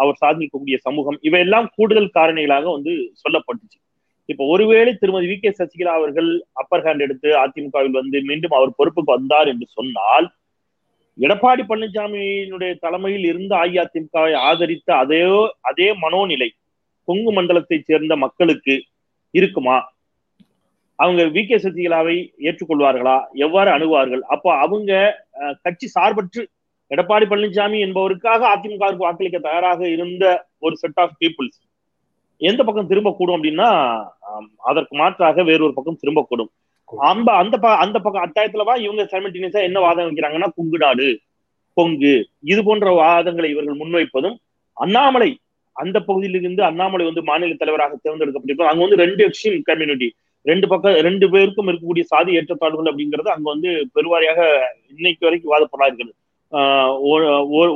அவர் 0.00 0.22
சாதிக்கக்கூடிய 0.24 0.76
சமூகம். 0.86 1.18
இவையெல்லாம் 1.28 1.66
கூடுதல் 1.76 2.14
காரணிகளாக 2.16 2.70
வந்து 2.76 2.92
சொல்லப்பட்டுச்சு. 3.22 3.78
இப்ப 4.28 4.44
ஒருவேளை 4.52 4.92
திருமதி 5.00 5.26
வி 5.32 5.36
கே 5.40 5.50
சசிகலா 5.58 5.92
அவர்கள் 5.98 6.30
அப்பர் 6.60 6.84
ஹேண்ட் 6.86 7.04
எடுத்து 7.06 7.28
அதிமுகவில் 7.42 7.98
வந்து 8.00 8.18
மீண்டும் 8.30 8.56
அவர் 8.58 8.76
பொறுப்புக்கு 8.78 9.16
வந்தார் 9.16 9.50
என்று 9.52 9.66
சொன்னால் 9.76 10.26
எடப்பாடி 11.18 11.62
பழனிசாமியினுடைய 11.68 12.72
தலைமையில் 12.84 13.26
இருந்த 13.28 13.52
அஇஅதிமுகவை 13.64 14.32
ஆதரித்த 14.48 14.88
அதே 15.02 15.20
அதே 15.70 15.88
மனோநிலை 16.04 16.48
கொங்கு 17.08 17.30
மண்டலத்தை 17.32 17.78
சேர்ந்த 17.80 18.16
மக்களுக்கு 18.24 18.74
இருக்குமா? 19.34 19.76
அவங்க 20.98 21.22
வி 21.36 21.42
கே 21.46 21.56
சசிகலாவை 21.64 22.16
ஏற்றுக்கொள்வார்களா? 22.46 23.16
எவ்வாறு 23.46 23.70
அணுகுவார்கள்? 23.76 24.22
அப்போ 24.34 24.50
அவங்க 24.64 24.92
கட்சி 25.64 25.86
சார்பற்று 25.94 26.42
எடப்பாடி 26.90 27.26
பழனிசாமி 27.26 27.78
என்பவருக்காக 27.86 28.42
அதிமுகவுக்கு 28.54 29.04
வாக்களிக்க 29.04 29.38
தயாராக 29.38 29.88
இருந்த 29.88 30.24
ஒரு 30.58 30.76
செட் 30.76 31.00
ஆஃப் 31.00 31.16
பீப்புள்ஸ் 31.18 31.58
எந்த 32.40 32.64
பக்கம் 32.64 32.86
திரும்ப 32.86 33.12
கூடும் 33.12 33.36
அப்படின்னா 33.36 33.68
அதற்கு 34.62 34.96
மாற்றாக 34.96 35.42
வேறொரு 35.42 35.72
பக்கம் 35.72 36.00
திரும்பக்கூடும் 36.02 36.50
அந்த 36.92 37.32
அந்த 37.32 37.56
அந்த 37.76 37.98
பக்கம் 37.98 38.24
அத்தாயத்துலவா 38.26 38.74
இவங்க 38.76 39.02
சைமல்டேனியஸா 39.02 39.62
என்ன 39.62 39.80
வாதம் 39.80 40.06
வைக்கிறாங்கன்னா 40.08 40.48
கொங்கு 40.54 40.78
நாடு 40.78 41.06
கொங்கு. 41.76 42.12
இது 42.42 42.64
போன்ற 42.64 42.90
வாதங்களை 42.90 43.48
இவர்கள் 43.50 43.80
முன்வைப்பதும் 43.80 44.36
அண்ணாமலை 44.76 45.30
அந்த 45.76 45.98
பகுதியிலிருந்து 46.00 46.62
அண்ணாமலை 46.64 47.04
வந்து 47.04 47.22
மாநில 47.22 47.54
தலைவராக 47.54 47.96
தேர்ந்தெடுக்கப்பட்டிருப்போம் 47.96 48.70
அங்க 48.70 48.82
வந்து 48.82 48.96
ரெண்டு 48.96 49.24
எக்ஸ்ட்ரீம் 49.24 49.58
கம்யூனிட்டி 49.62 50.08
ரெண்டு 50.44 50.66
பக்கம் 50.68 50.96
ரெண்டு 51.00 51.26
பேருக்கும் 51.30 51.68
இருக்கக்கூடிய 51.68 52.04
சாதி 52.04 52.36
ஏற்றத்தாழ்வுகள் 52.36 52.90
அப்படிங்கிறது 52.92 53.30
அங்க 53.30 53.46
வந்து 53.50 53.70
பெருவாரியாக 53.94 54.40
இன்னைக்கு 54.98 55.26
வரைக்கும் 55.26 55.52
வாதப்படா 55.54 55.88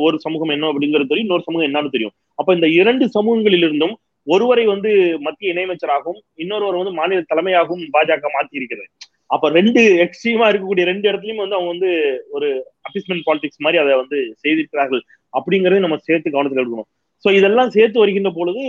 ஒரு 0.04 0.16
சமூகம் 0.24 0.54
என்ன 0.56 0.70
அப்படிங்கிறது 0.72 1.10
தெரியும் 1.10 1.28
இன்னொரு 1.28 1.46
சமூகம் 1.46 1.68
என்னன்னு 1.68 1.94
தெரியும். 1.96 2.14
அப்ப 2.40 2.54
இந்த 2.58 2.68
இரண்டு 2.80 3.04
சமூகங்களிலிருந்தும் 3.16 3.94
ஒருவரை 4.26 4.64
வந்து 4.72 4.90
மத்திய 5.26 5.52
இணையமைச்சராகவும் 5.54 6.20
இன்னொருவர் 6.42 6.80
வந்து 6.80 6.98
மாநில 6.98 7.20
தலைமையாகவும் 7.30 7.84
பாஜக 7.94 8.28
மாத்தி 8.36 8.60
இருக்கிறது 8.60 8.88
அப்ப 9.34 9.48
ரெண்டு 9.56 9.80
எக்ஸ்ட்ரீமா 10.04 10.46
இருக்கக்கூடிய 10.50 10.84
ரெண்டு 10.90 11.06
இடத்துலயும் 11.10 11.42
வந்து 11.42 11.56
அவங்க 11.56 11.72
வந்து 11.74 11.90
ஒரு 12.36 12.48
அபிஸ்மெண்ட் 12.88 13.26
பாலிடிக்ஸ் 13.26 13.62
மாதிரி 13.64 13.80
அதை 13.82 13.92
வந்து 14.02 14.18
செய்திருக்கிறார்கள் 14.42 15.02
அப்படிங்கறத 15.38 15.82
நம்ம 15.84 15.98
சேர்த்து 16.08 16.34
கவனத்தில் 16.34 16.62
எடுக்கணும். 16.62 16.88
சோ 17.24 17.28
இதெல்லாம் 17.38 17.72
சேர்த்து 17.76 18.02
வருகின்ற 18.02 18.30
பொழுது 18.38 18.62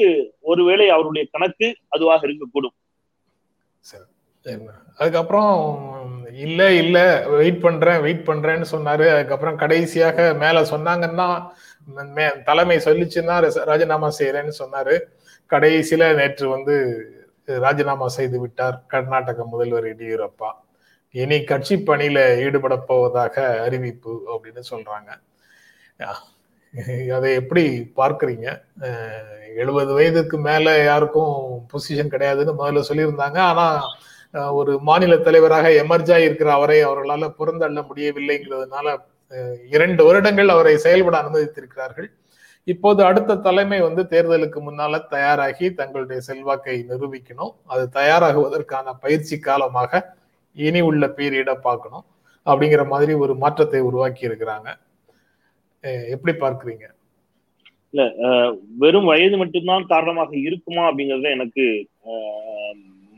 ஒருவேளை 0.52 0.88
அவருடைய 0.96 1.24
கணக்கு 1.36 1.68
அதுவாக 1.96 2.28
இருக்கக்கூடும். 2.28 2.76
அதுக்கப்புறம் 5.00 5.54
இல்ல 6.46 6.62
இல்ல 6.72 6.98
வெயிட் 7.28 7.62
பண்றேன் 7.62 8.02
வெயிட் 8.02 8.28
பண்றேன்னு 8.28 8.68
சொன்னாரு. 8.72 9.06
அதுக்கப்புறம் 9.14 9.60
கடைசியாக 9.64 10.34
மேல 10.44 10.62
சொன்னாங்கன்னா 10.74 11.28
தலைமை 12.50 12.78
சொல்லிச்சுன்னா 12.86 13.36
ராஜினாமா 13.70 14.10
செய்யறேன்னு 14.20 14.54
சொன்னாரு. 14.60 14.96
கடைசியில 15.50 16.04
நேற்று 16.20 16.48
வந்து 16.50 16.76
ராஜினாமா 17.66 18.08
செய்து 18.08 18.38
விட்டார் 18.40 18.78
கர்நாடக 18.88 19.46
முதல்வர் 19.46 19.88
எடியூரப்பா. 19.94 20.52
இனி 21.16 21.38
கட்சி 21.44 21.76
பணியில 21.88 22.20
ஈடுபட 22.46 22.76
போவதாக 22.90 23.36
அறிவிப்பு 23.66 24.14
அப்படின்னு 24.34 24.62
சொல்றாங்க. 24.72 25.10
அதை 27.16 27.30
எப்படி 27.40 27.64
பார்க்குறீங்க? 27.96 28.48
எழுபது 29.62 29.92
வயதுக்கு 29.94 30.38
மேல 30.40 30.84
யாருக்கும் 30.84 31.34
பொசிஷன் 31.72 32.14
கிடையாதுன்னு 32.14 32.54
முதல்ல 32.60 32.84
சொல்லியிருந்தாங்க. 32.90 33.40
ஆனா 33.52 33.66
ஒரு 34.60 34.74
மாநில 34.88 35.14
தலைவராக 35.28 35.70
எமர்ஜா 35.84 36.18
இருக்கிற 36.26 36.50
அவரை 36.58 36.78
அவர்களால் 36.88 37.36
புறந்தள்ள 37.40 37.80
முடியவில்லைங்கிறதுனால 37.90 38.96
இரண்டு 39.76 40.02
வருடங்கள் 40.08 40.54
அவரை 40.54 40.74
செயல்பட 40.86 41.16
அனுமதித்திருக்கிறார்கள். 41.22 42.08
இப்போது 42.68 43.02
அடுத்த 43.10 43.40
தலைமை 43.48 43.80
வந்து 43.86 44.04
தேர்தலுக்கு 44.14 44.60
முன்னால 44.66 45.00
தயாராகி 45.14 45.68
தங்களுடைய 45.80 46.20
செல்வாக்கை 46.28 46.76
நிரூபிக்கணும். 46.90 47.54
அது 47.74 47.84
தயாராகுவதற்கான 48.00 48.94
பயிற்சி 49.04 49.38
காலமாக 49.48 50.02
இனி 50.58 50.82
உள்ள 50.90 51.06
பீரியட 51.18 51.52
பார்க்கணும். 51.68 52.06
அப்படிங்கிற 52.46 52.84
மாதிரி 52.94 53.14
ஒரு 53.24 53.34
மாற்றத்தை 53.44 53.82
உருவாக்கி 53.90 54.24
இருக்கிறாங்க. 54.30 54.70
எப்படி 56.14 56.34
பார்க்குறீங்க? 56.44 56.86
இல்ல 57.94 58.04
வெறும் 58.82 59.10
வயது 59.12 59.38
மட்டும்தான் 59.42 59.90
காரணமாக 59.94 60.32
இருக்குமா 60.48 60.84
அப்படிங்கறத 60.90 61.30
எனக்கு 61.38 61.66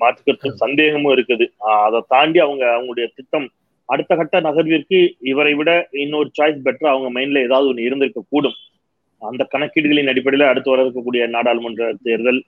மாற்றுக்கருத்து 0.03 0.49
சந்தேகமும் 0.63 1.13
இருக்குது. 1.15 1.45
அதை 1.85 1.99
தாண்டி 2.13 2.39
அவங்க 2.45 2.63
அவங்களுடைய 2.75 3.07
திட்டம் 3.17 3.47
அடுத்த 3.89 4.11
கட்ட 4.15 4.37
நகர்விற்கு 4.41 4.99
இவரை 5.31 5.53
விட 5.59 5.71
இன்னொரு 6.03 6.29
சாய்ஸ் 6.37 6.63
பெட்டர் 6.65 6.91
அவங்க 6.91 7.09
மைண்ட்ல 7.15 7.45
ஏதாவது 7.47 7.69
ஒன்று 7.71 7.87
இருந்திருக்க 7.87 8.21
கூடும் 8.25 8.57
அந்த 9.21 9.43
கணக்கீடுகளின் 9.51 10.11
அடிப்படையில் 10.11 10.49
அடுத்து 10.49 10.71
வர 10.71 10.83
இருக்கக்கூடிய 10.83 11.23
நாடாளுமன்ற 11.35 11.83
தேர்தல் 12.05 12.39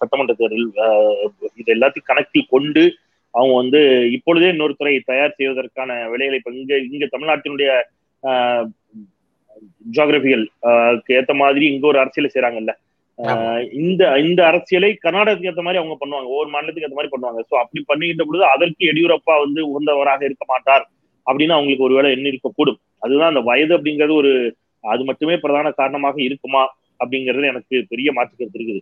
சட்டமன்ற 0.00 0.32
தேர்தல் 0.40 0.66
இது 1.60 1.70
எல்லாத்தையும் 1.76 2.10
கணக்கில் 2.10 2.52
கொண்டு 2.54 2.82
அவங்க 3.34 3.54
வந்து 3.60 3.80
இப்பொழுதே 4.16 4.48
இன்னொரு 4.52 4.74
துறை 4.74 4.94
தயார் 5.06 5.36
செய்வதற்கான 5.38 5.92
வேலைகளை 6.12 6.38
இப்ப 6.40 6.52
இங்க 6.58 6.74
இங்க 6.88 7.06
தமிழ்நாட்டினுடைய 7.12 7.70
ஜியாகிரபிகள் 9.88 10.44
ஏத்த 11.16 11.34
மாதிரி 11.42 11.64
இங்க 11.72 11.86
ஒரு 11.86 12.00
அரசியலை 12.02 12.30
செய்யறாங்கல்ல 12.30 12.74
இந்த 13.80 14.02
இந்த 14.26 14.40
அரசியலை 14.50 14.90
கர்நாடகத்துக்கு 15.04 15.50
ஏற்ற 15.50 15.62
மாதிரி 15.66 15.80
அவங்க 15.80 15.94
பண்ணுவாங்க. 16.00 16.28
ஒவ்வொரு 16.34 16.50
மாநிலத்துக்கு 16.54 16.86
ஏற்ற 16.88 16.98
மாதிரி 16.98 17.12
பண்ணுவாங்க. 17.14 17.40
ஸோ 17.50 17.54
அப்படி 17.62 17.80
பண்ணிக்கிட்ட 17.90 18.24
பொழுது 18.28 18.44
அதற்கு 18.54 18.88
எடியூரப்பா 18.92 19.34
வந்து 19.44 19.60
உகந்தவராக 19.70 20.24
இருக்க 20.28 20.44
மாட்டார் 20.52 20.84
அப்படின்னு 21.26 21.56
அவங்களுக்கு 21.56 21.86
ஒருவேளை 21.88 22.08
எண்ணி 22.16 22.32
இருக்கக்கூடும். 22.32 22.78
அதுதான் 23.04 23.32
அந்த 23.32 23.42
வயது 23.50 23.72
அப்படிங்கிறது 23.76 24.14
ஒரு 24.22 24.32
அது 24.84 25.02
மட்டுமே 25.10 25.34
பிரதான 25.42 25.72
காரணமாக 25.80 26.18
இருக்குமா 26.28 26.62
அப்படிங்கிறது 27.02 27.50
எனக்கு 27.52 27.76
பெரிய 27.92 28.08
மாற்றுக்கிறது 28.16 28.58
இருக்குது. 28.58 28.80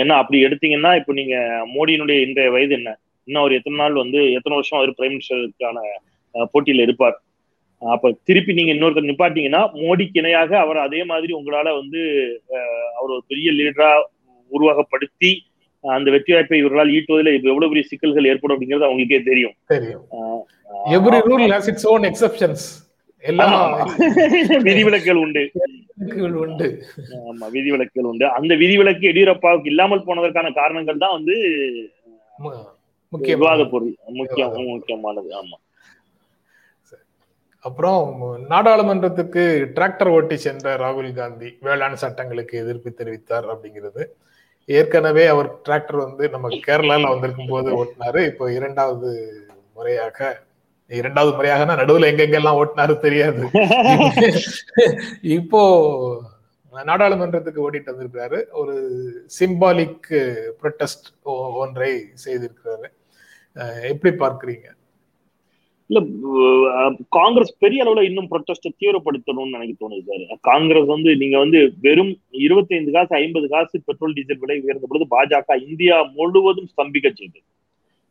ஏன்னா 0.00 0.14
அப்படி 0.22 0.38
எடுத்தீங்கன்னா 0.46 0.92
இப்போ 1.00 1.12
நீங்க 1.20 1.36
மோடியினுடைய 1.76 2.18
இன்றைய 2.26 2.50
வயது 2.56 2.74
என்ன? 2.78 2.90
இன்னும் 3.28 3.42
அவர் 3.42 3.56
எத்தனை 3.58 3.76
நாள் 3.82 4.02
வந்து 4.02 4.20
எத்தனை 4.38 4.56
வருஷம் 4.58 4.78
அவர் 4.80 4.96
பிரைம் 4.98 5.14
மினிஸ்டருக்கான 5.14 5.78
போட்டியில 6.52 6.84
இருப்பார்? 6.86 7.16
அப்ப 7.82 8.12
திருப்பி 8.24 8.52
நீங்க 8.52 8.72
இன்னொருத்தர் 8.72 9.08
நிப்பாட்டீங்கன்னா 9.08 9.60
மோடிக்கு 9.74 10.18
இணையாக 10.18 10.58
அவர் 10.58 10.76
அதே 10.76 11.04
மாதிரி 11.04 11.32
உங்களால 11.34 11.74
வந்து 11.74 12.00
அவர் 12.94 13.10
ஒரு 13.10 13.22
பெரிய 13.26 13.52
லீடரா 13.52 13.90
உருவகப்படுத்தி 14.50 15.30
அந்த 15.84 16.10
வெற்றி 16.10 16.32
வாய்ப்பை 16.32 16.58
இவர்களால் 16.58 16.88
ஈட்டுவதில் 16.88 17.34
இப்ப 17.34 17.48
எவ்வளவு 17.48 17.68
பெரிய 17.68 17.82
சிக்கல்கள் 17.82 18.24
ஏற்படும் 18.24 18.54
அப்படிங்கிறது 18.56 18.88
அவங்களுக்கே 18.88 19.22
தெரியும். 19.22 19.54
தெரியும். 19.66 20.04
விதிவிலக்குகள் 24.66 25.14
உண்டு. 25.14 25.42
உண்டு. 26.40 26.66
ஆமா 27.26 27.46
விதிவிலக்குகள் 27.52 28.04
உண்டு. 28.04 28.26
அந்த 28.28 28.54
விதிவிலக்கு 28.54 29.08
எடியூரப்பாவுக்கு 29.08 29.66
இல்லாமல் 29.66 30.06
போனதற்கான 30.06 30.52
காரணங்கள் 30.54 30.96
தான் 30.96 31.12
வந்து 31.12 31.36
விவாத 33.12 33.64
பொருள் 33.64 33.94
முக்கியம் 34.12 34.54
முக்கியமானது. 34.66 35.28
ஆமா. 35.36 35.56
அப்புறம் 37.66 38.02
நாடாளுமன்றத்துக்கு 38.52 39.42
டிராக்டர் 39.76 40.10
ஓட்டி 40.16 40.36
சென்ற 40.46 40.76
ராகுல் 40.84 41.10
காந்தி 41.18 41.48
வேளாண் 41.66 42.02
சட்டங்களுக்கு 42.02 42.54
எதிர்ப்பு 42.62 42.90
தெரிவித்தார் 43.00 43.46
அப்படிங்கிறது. 43.52 44.04
ஏற்கனவே 44.78 45.24
அவர் 45.32 45.48
டிராக்டர் 45.66 45.98
வந்து 46.04 46.24
நம்ம 46.34 46.48
கேரளால 46.66 47.10
வந்திருக்கும் 47.12 47.52
போது 47.54 47.70
ஓட்டினாரு. 47.80 48.20
இப்போ 48.30 48.44
இரண்டாவது 48.58 49.10
முறையாக 49.78 50.28
இரண்டாவது 50.98 51.32
முறையாக 51.36 51.64
நடுவில் 51.80 52.08
எங்கெங்கெல்லாம் 52.10 52.58
ஓட்டினாரு 52.62 52.94
தெரியாது. 53.04 53.42
இப்போ 55.38 55.60
நாடாளுமன்றத்துக்கு 56.90 57.64
ஓடிட்டு 57.66 57.92
வந்திருக்கிறாரு. 57.92 58.38
ஒரு 58.60 58.74
சிம்பாலிக் 59.38 60.08
ப்ரொட்டஸ்ட் 60.60 61.08
ஒன்றை 61.62 61.92
செய்திருக்கிறாரு. 62.24 62.88
எப்படி 63.92 64.12
பார்க்குறீங்க? 64.24 64.66
இல்ல 65.90 65.98
காங்கிரஸ் 67.16 67.52
பெரிய 67.58 67.82
அளவுல 67.84 68.04
இன்னும் 68.08 68.28
ப்ரொட்டஸ்ட 68.30 68.70
தீவிரப்படுத்தணும்னு 68.80 69.58
எனக்கு 69.58 69.76
தோணுது 69.82 70.02
சார் 70.08 70.40
காங்கிரஸ் 70.48 70.88
வந்து 70.94 71.10
நீங்க 71.16 71.36
வந்து 71.44 71.58
வெறும் 71.84 72.12
இருபத்தி 72.46 72.74
ஐந்து 72.74 72.94
காசு 72.96 73.14
ஐம்பது 73.20 73.48
காசு 73.48 73.76
பெட்ரோல் 73.88 74.16
டீசல் 74.16 74.40
விலை 74.42 74.56
உயர்ந்த 74.64 74.88
பொழுது 74.90 75.06
பாஜக 75.14 75.58
இந்தியா 75.68 75.98
முழுவதும் 76.16 76.70
ஸ்தம்பிக்க 76.72 77.08
செய்தது. 77.12 77.40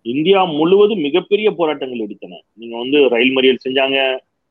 இந்தியா 0.06 0.40
முழுவதும் 0.58 1.04
மிகப்பெரிய 1.08 1.50
போராட்டங்கள் 1.60 2.04
எடுத்தன 2.06 2.40
நீங்க 2.60 2.76
வந்து 2.84 2.98
ரயில் 3.14 3.36
மறியல் 3.38 3.64
செஞ்சாங்க. 3.66 3.98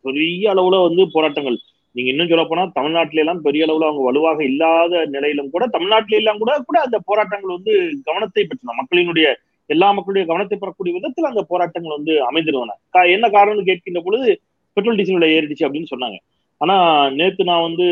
பெரிய 0.04 0.52
அளவுல 0.54 0.78
வந்து 0.86 1.02
போராட்டங்கள். 1.14 1.58
நீங்க 1.96 2.08
இன்னும் 2.12 2.30
சொல்ல 2.30 2.44
போனா 2.44 2.64
தமிழ்நாட்டில 2.78 3.22
எல்லாம் 3.24 3.42
பெரிய 3.46 3.66
அளவுல 3.66 3.88
அவங்க 3.88 4.02
வலுவாக 4.06 4.40
இல்லாத 4.50 5.02
நிலையிலும் 5.14 5.50
கூட 5.50 5.64
தமிழ்நாட்டில 5.76 6.20
எல்லாம் 6.22 6.40
கூட 6.42 6.52
கூட 6.68 6.78
அந்த 6.86 6.98
போராட்டங்கள் 7.08 7.56
வந்து 7.56 7.74
கவனத்தை 8.08 8.42
பெற்றன. 8.44 8.74
மக்களினுடைய 8.80 9.26
எல்லா 9.72 9.88
மக்களுடைய 9.96 10.24
கவனத்தை 10.28 10.56
பெறக்கூடிய 10.58 10.92
விதத்தில் 10.96 11.30
அந்த 11.30 11.42
போராட்டங்கள் 11.50 11.96
வந்து 11.96 12.14
அமைந்திருந்தன. 12.30 12.76
என்ன 13.16 13.28
காரணம்னு 13.36 13.68
கேட்கின்ற 13.70 14.00
பொழுது 14.04 14.28
பெட்ரோல் 14.76 14.98
டீசல் 14.98 15.18
விலை 15.18 15.30
ஏறிடுச்சு 15.36 15.66
அப்படின்னு 15.66 15.92
சொன்னாங்க. 15.94 16.18
ஆனா 16.60 16.76
நேத்து 17.18 17.48
நான் 17.50 17.66
வந்து 17.68 17.86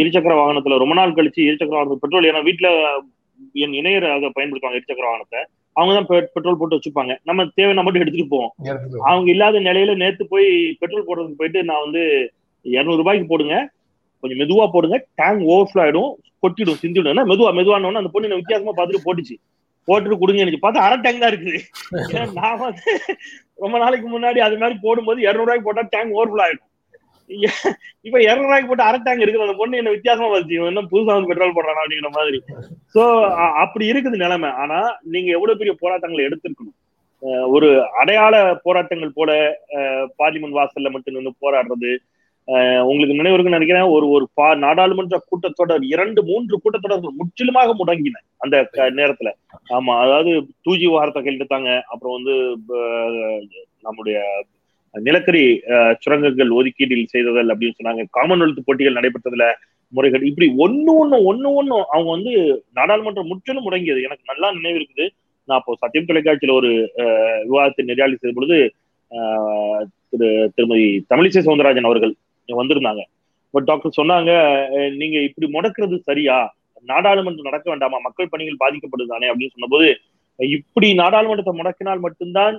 இருசக்கர 0.00 0.34
வாகனத்துல 0.40 0.76
ரொம்ப 0.82 0.94
நாள் 0.98 1.16
கழிச்சு 1.16 1.40
இருசக்கர 1.48 1.76
வாகனத்துல 1.78 2.02
பெட்ரோல் 2.04 2.28
ஏன்னா 2.30 2.42
வீட்டுல 2.48 2.68
என் 3.64 3.74
இணையர் 3.80 4.06
அதை 4.14 4.28
பயன்படுத்துவாங்க 4.36 4.78
இருசக்கர 4.80 5.06
வாகனத்தை. 5.08 5.40
அவங்க 5.76 5.92
தான் 5.96 6.08
பெட்ரோல் 6.34 6.58
போட்டு 6.60 6.78
வச்சுப்பாங்க. 6.78 7.12
நம்ம 7.28 7.46
தேவையான 7.58 7.82
மட்டும் 7.84 8.02
எடுத்துட்டு 8.02 8.32
போவோம். 8.32 8.52
அவங்க 9.10 9.28
இல்லாத 9.34 9.60
நிலையில 9.68 9.92
நேத்து 10.02 10.24
போய் 10.32 10.48
பெட்ரோல் 10.80 11.06
போடுறதுக்கு 11.08 11.40
போயிட்டு 11.42 11.60
நான் 11.70 11.84
வந்து 11.86 12.02
இருநூறு 12.64 13.00
ரூபாய்க்கு 13.02 13.30
போடுங்க. 13.32 13.56
கொஞ்சம் 14.22 14.40
மெதுவா 14.42 14.66
போடுங்க. 14.72 14.96
டேங்க் 15.20 15.44
ஓவர்ஃப்ளோ 15.52 15.82
ஆயிடும். 15.84 16.10
கொட்டிடும் 16.44 16.80
சிந்திடும். 16.82 17.28
மெதுவா 17.30 17.50
மெதுவானோன்னு 17.58 18.00
அந்த 18.02 18.12
பொண்ணு 18.14 18.40
வித்தியாசமா 18.40 18.74
பார்த்துட்டு 18.78 19.06
போட்டுச்சு. 19.06 19.36
போட்டு 19.88 20.18
கொடுங்க 20.22 20.44
எனக்கு. 20.44 20.64
பார்த்தா 20.64 20.86
அரை 20.86 20.96
டேங்க் 21.04 21.22
தான் 21.22 21.32
இருக்குது. 21.32 21.60
நான் 22.38 22.60
வந்து 22.64 22.90
ரொம்ப 23.64 23.76
நாளைக்கு 23.84 24.08
முன்னாடி 24.14 24.40
அது 24.46 24.58
மாதிரி 24.62 24.76
போடும்போது 24.84 25.20
இரநூறுவாய்க்கு 25.28 25.68
போட்டா 25.68 25.84
டேங்க் 25.94 26.16
ஓவர்ஃபுல் 26.16 26.44
ஆயிடும். 26.46 26.66
இப்ப 28.06 28.16
இரநூறுவாய்க்கு 28.26 28.70
போட்டு 28.70 28.86
அரை 28.88 28.98
டேங்க் 29.06 29.22
இருக்குது. 29.24 29.46
அந்த 29.46 29.56
பொண்ணு 29.62 29.80
என்ன 29.80 29.94
வித்தியாசமா 29.96 30.28
வருது 30.34 30.60
என்ன 30.70 30.84
புதுசா 30.92 31.16
வந்து 31.16 31.30
பெட்ரோல் 31.30 31.56
போடுறான் 31.56 31.82
அப்படிங்கிற 31.82 32.10
மாதிரி. 32.18 32.38
சோ 32.94 33.02
அப்படி 33.64 33.84
இருக்குது 33.92 34.22
நிலைமை. 34.24 34.50
ஆனா 34.62 34.78
நீங்க 35.14 35.30
எவ்வளவு 35.38 35.60
பெரிய 35.60 35.74
போராட்டங்களை 35.82 36.24
எடுத்திருக்கணும். 36.28 36.76
ஒரு 37.54 37.68
அடையாள 38.00 38.34
போராட்டங்கள் 38.66 39.16
போல 39.18 39.30
பார்லிமெண்ட் 40.20 40.58
வாசல்ல 40.58 40.90
மட்டும் 40.94 41.16
நின்று 41.16 41.32
போராடுறது 41.44 41.90
உங்களுக்கு 42.88 43.16
நினைவு 43.18 43.54
நினைக்கிறேன் 43.56 43.92
ஒரு 43.96 44.06
ஒரு 44.14 44.24
பா 44.38 44.46
நாடாளுமன்ற 44.64 45.16
கூட்டத்தொடர் 45.30 45.84
இரண்டு 45.94 46.20
மூன்று 46.30 46.54
கூட்டத்தொடர்கள் 46.62 47.18
முற்றிலுமாக 47.20 47.74
முடங்கின 47.80 48.22
அந்த 48.44 48.56
நேரத்துல. 49.00 49.30
ஆமா 49.76 49.94
அதாவது 50.04 50.32
டூஜி 50.66 50.86
வாரத்தை 50.94 51.20
கையெழுத்தாங்க 51.22 51.70
அப்புறம் 51.92 52.16
வந்து 52.18 52.34
நம்முடைய 53.86 54.18
நிலக்கரி 54.94 55.44
சுரங்கங்கள் 56.04 56.56
ஒதுக்கீட்டில் 56.58 57.12
செய்ததல் 57.12 57.52
அப்படின்னு 57.52 57.78
சொன்னாங்க. 57.78 58.04
காமன்வெல்த் 58.18 58.66
போட்டிகள் 58.68 58.98
நடைபெற்றதுல 58.98 59.46
முறைகள் 59.92 60.24
இப்படி 60.30 60.46
ஒன்னு 60.64 60.92
ஒண்ணு 61.02 61.16
ஒன்னு 61.30 61.48
ஒண்ணு 61.60 61.76
அவங்க 61.92 62.10
வந்து 62.16 62.32
நாடாளுமன்றம் 62.78 63.30
முற்றிலும் 63.30 63.66
முடங்கியது. 63.66 64.00
எனக்கு 64.08 64.30
நல்லா 64.32 64.48
நினைவு 64.58 64.78
இருக்குது 64.80 65.06
நான் 65.48 65.58
அப்போ 65.60 65.72
சத்தியம் 65.82 66.08
தொலைக்காட்சியில 66.08 66.56
ஒரு 66.60 66.70
விவாதத்தை 67.48 67.84
நெறியாளி 67.90 68.18
செய்த 68.18 68.32
பொழுது 68.38 68.58
திரு 70.12 70.28
திருமதி 70.56 70.86
தமிழிசை 71.10 71.40
சவுந்தரராஜன் 71.46 71.88
அவர்கள் 71.88 72.12
வந்திருந்தாங்க. 72.58 73.02
பட் 73.54 73.66
டாக்டர் 73.70 73.98
சொன்னாங்க 73.98 74.30
நீங்க 75.00 75.16
இப்படி 75.28 75.46
முடக்கிறது 75.56 75.96
சரியா? 76.08 76.36
நாடாளுமன்றம் 76.90 77.48
நடக்க 77.48 77.66
வேண்டாமா? 77.70 77.98
மக்கள் 78.06 78.32
பணிகள் 78.32 78.62
பாதிக்கப்படுதானே? 78.62 79.26
அப்படின்னு 79.32 79.54
சொன்னபோது 79.56 79.88
இப்படி 80.38 80.88
நாடாளுமன்றத்தை 81.00 81.52
முடக்கினால் 81.58 82.04
மட்டும்தான் 82.04 82.54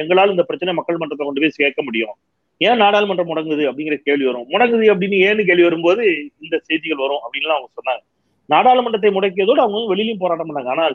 எங்களால் 0.00 0.32
இந்த 0.34 0.44
பிரச்சனை 0.48 0.72
மக்கள் 0.78 0.98
மன்றத்தை 1.00 1.24
கொண்டு 1.26 1.42
போய் 1.42 1.58
சேர்க்க 1.58 1.80
முடியும். 1.86 2.14
ஏன் 2.60 2.80
நாடாளுமன்றம் 2.82 3.30
முடங்குது? 3.30 3.62
அப்படிங்கிற 3.68 3.96
கேள்வி 4.08 4.26
வரும். 4.30 4.46
முடங்குது 4.52 4.86
அப்படின்னு 4.92 5.18
ஏன்னு 5.28 5.46
கேள்வி 5.48 5.64
வரும்போது 5.68 6.02
இந்த 6.44 6.56
செய்திகள் 6.68 7.04
வரும் 7.04 7.22
அப்படின்லாம் 7.24 7.58
அவங்க 7.58 7.70
சொன்னாங்க. 7.78 8.02
நாடாளுமன்றத்தை 8.48 9.10
முடக்கியதோடு 9.16 9.62
அவங்க 9.64 9.78
வந்து 9.78 9.92
வெளியிலும் 9.92 10.22
போராட்டம் 10.22 10.50
பண்ணாங்க. 10.50 10.72
ஆனால் 10.74 10.94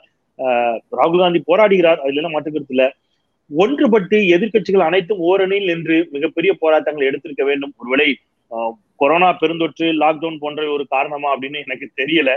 ராகுல் 1.00 1.24
காந்தி 1.24 1.42
போராடுகிறார் 1.50 2.02
அதுல 2.04 2.20
எல்லாம் 2.22 2.36
மாற்றுக்கிறது 2.36 2.74
இல்ல. 2.76 2.86
ஒன்றுபட்டு 3.52 4.18
எதிர்கட்சிகள் 4.36 4.88
அனைத்தும் 4.88 5.22
ஓரணியில் 5.30 5.70
நின்று 5.72 5.98
மிகப்பெரிய 6.16 6.52
போராட்டங்கள் 6.64 7.08
எடுத்திருக்க 7.10 7.44
வேண்டும். 7.50 7.74
ஒருவேளை 7.82 8.08
கொரோனா 9.02 9.30
பெருந்தொற்று 9.42 9.88
லாக்டவுன் 10.04 10.44
போன்ற 10.44 10.62
ஒரு 10.76 10.84
காரணமா 10.94 11.30
அப்படின்னு 11.34 11.64
எனக்கு 11.66 11.88
தெரியல. 12.02 12.32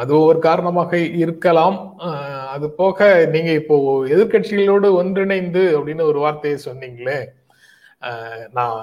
அது 0.00 0.12
ஒரு 0.28 0.38
காரணமாக 0.46 0.98
இருக்கலாம். 1.22 1.76
அது 2.54 2.66
போக 2.80 3.08
நீங்க 3.34 3.50
இப்போ 3.60 3.76
எதிர்கட்சிகளோடு 4.14 4.88
ஒன்றிணைந்து 5.00 5.62
அப்படின்னு 5.76 6.08
ஒரு 6.10 6.18
வார்த்தையை 6.24 6.58
சொன்னீங்களே 6.64 7.18
நான் 8.56 8.80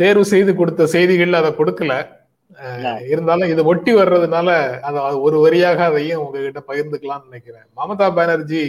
தேர்வு 0.00 0.24
செய்து 0.32 0.52
கொடுத்த 0.60 0.86
செய்திகள் 0.94 1.40
அதை 1.40 1.50
கொடுக்கல. 1.60 1.94
இருந்தாலும் 3.12 3.50
இதை 3.52 3.62
ஒட்டி 3.72 3.92
வர்றதுனால 3.96 4.48
அதை 4.88 5.00
ஒரு 5.26 5.36
வரியாக 5.44 5.82
அதையும் 5.90 6.22
உங்ககிட்ட 6.24 6.60
பகிர்ந்துக்கலாம்னு 6.70 7.28
நினைக்கிறேன். 7.28 7.66
மமதா 7.78 8.08
பானர்ஜி 8.18 8.62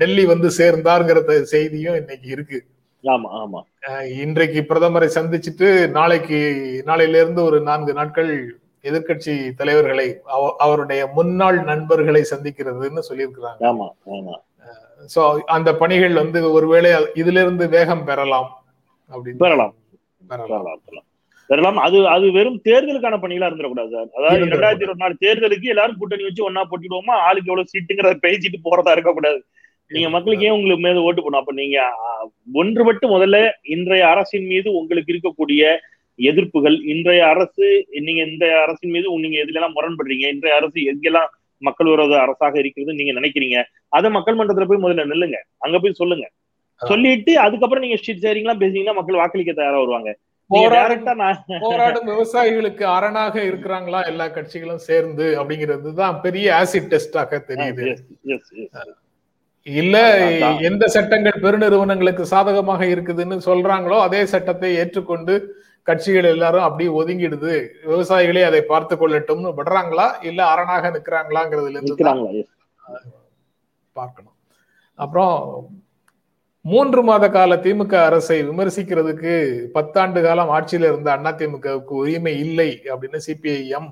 டெல்லி 0.00 0.24
வந்து 0.32 0.48
சேர்ந்தாருங்கிற 0.60 1.20
செய்தியும் 1.54 1.98
இன்னைக்கு 2.02 2.28
இருக்கு. 2.36 2.60
ஆமா 3.04 3.28
ஆமா. 3.42 3.60
இன்றைக்கு 4.22 4.60
பிரதமரை 4.68 5.08
சந்திச்சுட்டு 5.14 5.90
நாளைக்கு 5.90 6.38
நாளையில 6.86 7.20
இருந்து 7.22 7.44
ஒரு 7.44 7.60
நான்கு 7.60 7.92
நாட்கள் 7.92 8.32
எதிர்கட்சி 8.84 9.54
தலைவர்களை 9.54 10.06
அவருடைய 10.58 11.06
முன்னாள் 11.06 11.58
நண்பர்களை 11.64 12.22
சந்திக்கிறதுன்னு 12.30 13.02
சொல்லியிருக்கிறாங்க. 13.08 13.62
ஆமா 13.70 13.88
ஆமா. 14.16 14.36
சோ 15.14 15.22
அந்த 15.46 15.70
பணிகள் 15.74 16.12
வந்து 16.12 16.52
ஒருவேளை 16.52 16.90
இதுல 17.14 17.40
இருந்து 17.40 17.68
வேகம் 17.68 18.04
பெறலாம் 18.04 18.48
அப்படின்னு. 19.10 19.38
பெறலாம். 19.38 19.74
பெறலாம். 20.22 20.80
பெறலாம் 21.50 21.78
அது 21.78 22.08
அது 22.08 22.26
வெறும் 22.32 22.60
தேர்தலுக்கான 22.64 23.16
பணிகளா 23.22 23.46
இருந்துடக்கூடாது 23.48 23.90
சார். 23.90 24.10
அதாவது 24.18 24.44
இரண்டாயிரத்தி 24.46 24.84
இருபத்தி 24.84 25.04
நாலு 25.04 25.14
தேர்தலுக்கு 25.20 25.66
எல்லாரும் 25.68 25.98
கூட்டணி 25.98 26.22
வச்சு 26.22 26.48
ஒன்னா 26.48 26.62
போட்டிடுவோமா? 26.70 27.14
ஆளுக்கு 27.28 27.50
எவ்வளவு 27.50 27.72
சீட்டுங்கிறத 27.72 28.18
பேசிட்டு 28.26 28.58
போறதா 28.66 28.92
இருக்கக்கூடாது. 28.92 29.40
நீங்க 29.90 30.08
மக்களுக்கு 30.14 30.46
ஏன் 30.48 30.56
உங்களுக்கு 30.56 30.84
மீது 30.86 31.04
ஓட்டு 31.06 31.22
போடணும். 31.22 31.42
அப்ப 31.42 31.52
நீங்க 31.60 31.78
ஒன்றுபட்டு 32.60 33.06
முதல்ல 33.14 33.38
இன்றைய 33.74 34.04
அரசின் 34.12 34.48
மீது 34.52 34.68
உங்களுக்கு 34.80 35.12
இருக்கக்கூடிய 35.14 35.62
எதிர்ப்புகள் 36.18 36.76
இன்றைய 36.92 37.20
அரசு 37.32 37.66
நீங்க 38.06 38.22
இந்த 38.30 38.46
அரசின் 38.64 38.94
மீது 38.94 39.06
நீங்க 39.24 39.38
எதுல 39.44 39.58
எல்லாம் 39.60 39.76
முரண்படுறீங்க 39.76 40.26
இன்றைய 40.34 40.56
அரசு 40.60 40.80
எங்கெல்லாம் 40.92 41.28
மக்கள் 41.62 41.90
விரோத 41.92 42.14
அரசாக 42.24 42.54
இருக்கிறது 42.62 42.98
நீங்க 42.98 43.12
நினைக்கிறீங்க 43.18 43.56
அதை 43.96 44.08
மக்கள் 44.16 44.38
மன்றத்துல 44.38 44.68
போய் 44.68 44.84
முதல்ல 44.84 45.04
நில்லுங்க. 45.12 45.38
அங்க 45.64 45.76
போய் 45.78 46.00
சொல்லுங்க. 46.00 46.26
சொல்லிட்டு 46.80 47.32
அதுக்கப்புறம் 47.44 47.84
நீங்க 47.84 47.96
ஸ்ட்ரீட் 48.00 48.24
ஷேரிங்லாம் 48.24 48.60
பேசுனீங்கன்னா 48.60 48.98
மக்கள் 48.98 49.20
வாக்களிக்க 49.22 49.52
தயாரா 49.58 49.80
வருவாங்க. 49.82 50.10
நீங்க 50.50 50.68
போராடும் 51.64 52.08
விவசாயிகளுக்கு 52.12 52.84
அரணாக 52.94 53.36
இருக்கிறாங்களா 53.48 54.00
எல்லா 54.12 54.26
கட்சிகளும் 54.36 54.82
சேர்ந்து 54.88 55.26
அப்படிங்கிறது 55.40 55.92
தான் 56.00 56.16
பெரிய 56.24 56.46
ஆசிட் 56.60 56.90
டெஸ்டாக 56.94 57.40
தெரியுது. 57.50 57.84
இல்ல. 59.78 59.96
எந்த 60.68 60.84
சட்டங்கள் 60.86 61.42
பெருநிறுவனங்களுக்கு 61.42 62.24
சாதகமாக 62.32 62.84
இருக்குதுன்னு 62.84 63.36
சொல்றாங்களோ 63.48 63.98
அதே 64.00 64.20
சட்டத்தை 64.32 64.70
ஏற்றுக்கொண்டு 64.82 65.34
கட்சிகள் 65.88 66.28
எல்லாரும் 66.34 66.66
அப்படியே 66.66 66.90
ஒதுங்கிடுது. 67.00 67.52
விவசாயிகளே 67.90 68.42
அதை 68.48 68.62
பார்த்து 68.62 68.96
கொள்ளட்டும்னு 68.96 69.52
விடுறாங்களா? 69.58 70.06
இல்ல 70.22 70.40
அரணாக 70.52 70.90
நிக்கிறாங்களாங்கிறதுல 70.96 71.78
இருந்து. 71.78 72.46
பார்க்கணும். 73.92 74.36
அப்புறம் 74.98 75.36
மூன்று 76.64 77.02
மாத 77.02 77.24
கால 77.28 77.56
திமுக 77.56 77.94
அரசை 78.06 78.36
விமர்சிக்கிறதுக்கு 78.48 79.34
பத்தாண்டு 79.76 80.20
காலம் 80.22 80.52
ஆட்சியில 80.56 80.90
இருந்த 80.90 81.10
அதிமுகவுக்கு 81.16 81.94
உரிமை 82.02 82.34
இல்லை 82.38 82.70
அப்படின்னு 82.92 83.20
சிபிஐஎம் 83.26 83.88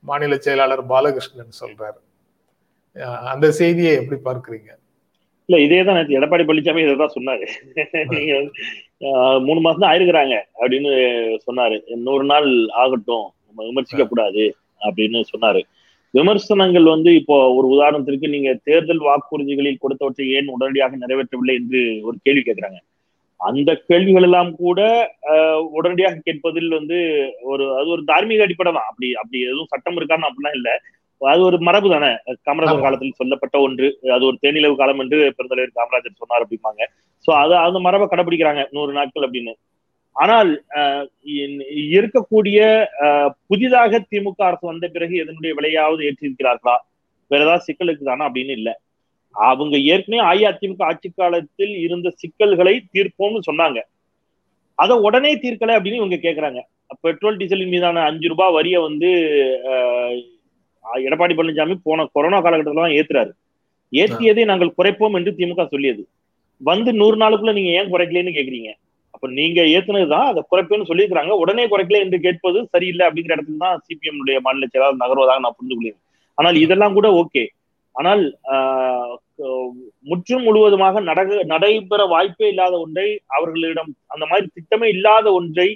மாநில 0.00 0.36
செயலாளர் 0.36 0.84
பாலகிருஷ்ணன் 0.86 1.58
சொல்றாரு. 1.62 1.98
அந்த 3.32 3.46
செய்தியை 3.58 3.92
எப்படி 4.00 4.20
பார்க்கறீங்க? 4.28 4.70
இல்ல 5.52 5.64
இதே 5.64 5.78
தான் 5.86 5.98
எடப்பாடி 6.18 6.44
பழனிசாமி 6.48 6.82
இதை 6.84 6.92
தான் 6.96 7.14
சொன்னாரு 7.14 7.46
நீங்க 8.12 8.34
மூணு 9.46 9.60
மாசம் 9.64 9.82
தான் 9.82 9.90
ஆயிருக்கிறாங்க 9.92 10.34
அப்படின்னு 10.60 10.90
சொன்னாரு. 11.46 11.76
நூறு 12.06 12.24
நாள் 12.30 12.48
ஆகட்டும் 12.82 13.26
நம்ம 13.46 13.64
விமர்சிக்க 13.68 14.04
கூடாது 14.04 14.44
அப்படின்னு 14.80 15.18
சொன்னாரு. 15.32 15.60
விமர்சனங்கள் 16.14 16.86
வந்து 16.94 17.10
இப்போ 17.20 17.36
ஒரு 17.58 17.66
உதாரணத்திற்கு 17.74 18.32
நீங்க 18.34 18.50
தேர்தல் 18.68 19.04
வாக்குறுதிகளில் 19.08 19.82
கொடுத்தவற்றை 19.82 20.24
ஏன் 20.38 20.48
உடனடியாக 20.54 20.96
நிறைவேற்றவில்லை 21.02 21.56
என்று 21.60 21.80
ஒரு 22.08 22.16
கேள்வி 22.26 22.42
கேட்கிறாங்க 22.48 22.80
அந்த 23.40 23.70
கேள்விகள் 23.90 24.26
எல்லாம் 24.28 24.50
கூட 24.62 24.80
உடனடியாக 25.78 26.22
கேட்பதில் 26.26 26.76
வந்து 26.78 26.98
ஒரு 27.52 27.64
அது 27.78 27.88
ஒரு 27.96 28.02
தார்மீக 28.10 28.46
அடிப்படை 28.46 28.72
தான் 28.72 28.90
அப்படி 28.90 29.08
அப்படி 29.22 29.38
எதுவும் 29.48 29.72
சட்டம் 29.72 29.98
இருக்கான்னு 30.00 30.28
அப்படிலாம் 30.28 30.58
இல்ல. 30.60 30.70
அது 31.30 31.40
ஒரு 31.48 31.58
மரபு 31.66 31.88
தானே? 31.92 32.10
காமராஜர். 32.46 32.84
காலத்தில் 32.84 33.18
சொல்லப்பட்ட 33.20 33.56
ஒன்று 33.66 33.88
அது 34.14 34.24
ஒரு 34.28 34.36
தேனிலவு 34.44 34.74
காலம் 34.80 35.00
என்று 35.02 35.18
பெருந்தலைவர் 35.36 35.78
காமராஜர் 35.78 36.20
சொன்னார் 36.22 36.44
அப்படிம்பாங்க. 36.44 36.82
சோ 37.24 37.30
அது 37.42 37.54
அந்த 37.66 37.80
மரபை 37.86 38.06
கடைபிடிக்கிறாங்க 38.08 38.62
நூறு 38.76 38.92
நாட்கள் 38.98 39.26
அப்படின்னு. 39.26 39.54
ஆனால் 40.16 40.50
இருக்கக்கூடிய 41.96 42.58
புதிதாக 43.50 44.00
திமுக 44.10 44.42
அரசு 44.48 44.64
வந்த 44.70 44.88
பிறகு 44.96 45.14
இதனுடைய 45.22 45.52
விலையாவது 45.58 46.02
ஏற்றிருக்கிறார்களா? 46.08 46.76
வேற 47.30 47.40
ஏதாவது 47.46 47.66
சிக்கல் 47.68 47.90
இருக்குதானா 47.90 48.26
அப்படின்னு 48.28 48.54
இல்ல. 48.60 48.70
அவங்க 49.34 49.76
ஏற்கனவே 49.92 50.22
அஇஅதிமுக 50.30 50.82
ஆட்சி 50.88 51.08
காலத்தில் 51.10 51.74
இருந்த 51.84 52.08
சிக்கல்களை 52.22 52.74
தீர்ப்போம்னு 52.94 53.40
சொன்னாங்க. 53.48 53.78
அதை 54.78 54.94
உடனே 55.06 55.32
தீர்க்கல 55.44 55.76
அப்படின்னு 55.76 56.00
இவங்க 56.02 56.18
கேக்குறாங்க. 56.26 56.60
பெட்ரோல் 57.04 57.38
டீசலின் 57.40 57.72
மீதான 57.74 58.02
அஞ்சு 58.10 58.26
ரூபாய் 58.32 58.54
வரியை 58.56 58.78
வந்து 58.86 59.10
எடப்பாடி 61.02 61.34
பழனிசாமி 61.34 61.74
போன 61.84 62.06
கொரோனா 62.14 62.38
காலகட்டத்துல 62.40 62.84
தான் 62.84 62.96
ஏத்துறாரு. 62.98 63.32
ஏற்றியதை 63.92 64.44
நாங்கள் 64.44 64.76
குறைப்போம் 64.76 65.16
என்று 65.18 65.30
திமுக 65.38 65.64
சொல்லியது. 65.66 66.02
வந்து 66.60 66.90
நூறு 66.98 67.16
நாளுக்குள்ள 67.16 67.52
நீங்க 67.52 67.70
ஏன் 67.78 67.90
குறைக்கலன்னு 67.92 68.36
கேக்குறீங்க? 68.36 68.70
அப்ப 69.14 69.26
நீங்க 69.32 69.60
ஏத்துனதுதான் 69.72 70.28
அதை 70.28 70.42
குறைப்பேன்னு 70.50 70.88
சொல்லியிருக்காங்க 70.90 71.32
உடனே 71.42 71.64
குறைக்கல 71.66 72.02
என்று 72.04 72.18
கேட்பது 72.20 72.58
சரியில்லை 72.74 73.04
அப்படிங்கிற 73.06 73.36
இடத்துல 73.36 73.64
தான் 73.64 73.82
சிபிஎம் 73.86 74.20
உடைய 74.20 74.38
மாநில 74.40 74.68
செயலாளர் 74.68 75.02
நகர்வதாக 75.02 75.42
நான் 75.44 75.56
புரிந்து 75.56 75.76
கொள்கிறேன். 75.76 76.00
ஆனால் 76.38 76.56
இதெல்லாம் 76.58 76.94
கூட 76.94 77.08
ஓகே. 77.20 77.42
ஆனால் 77.96 78.22
ஆஹ், 78.52 79.14
முற்றும் 80.06 80.44
முழுவதுமாக 80.44 81.00
நடக 81.02 81.40
நடைபெற 81.50 82.02
வாய்ப்பே 82.06 82.48
இல்லாத 82.48 82.74
ஒன்றை 82.78 83.06
அவர்களிடம் 83.36 83.90
அந்த 84.08 84.24
மாதிரி 84.26 84.46
திட்டமே 84.54 84.86
இல்லாத 84.88 85.26
ஒன்றை 85.32 85.68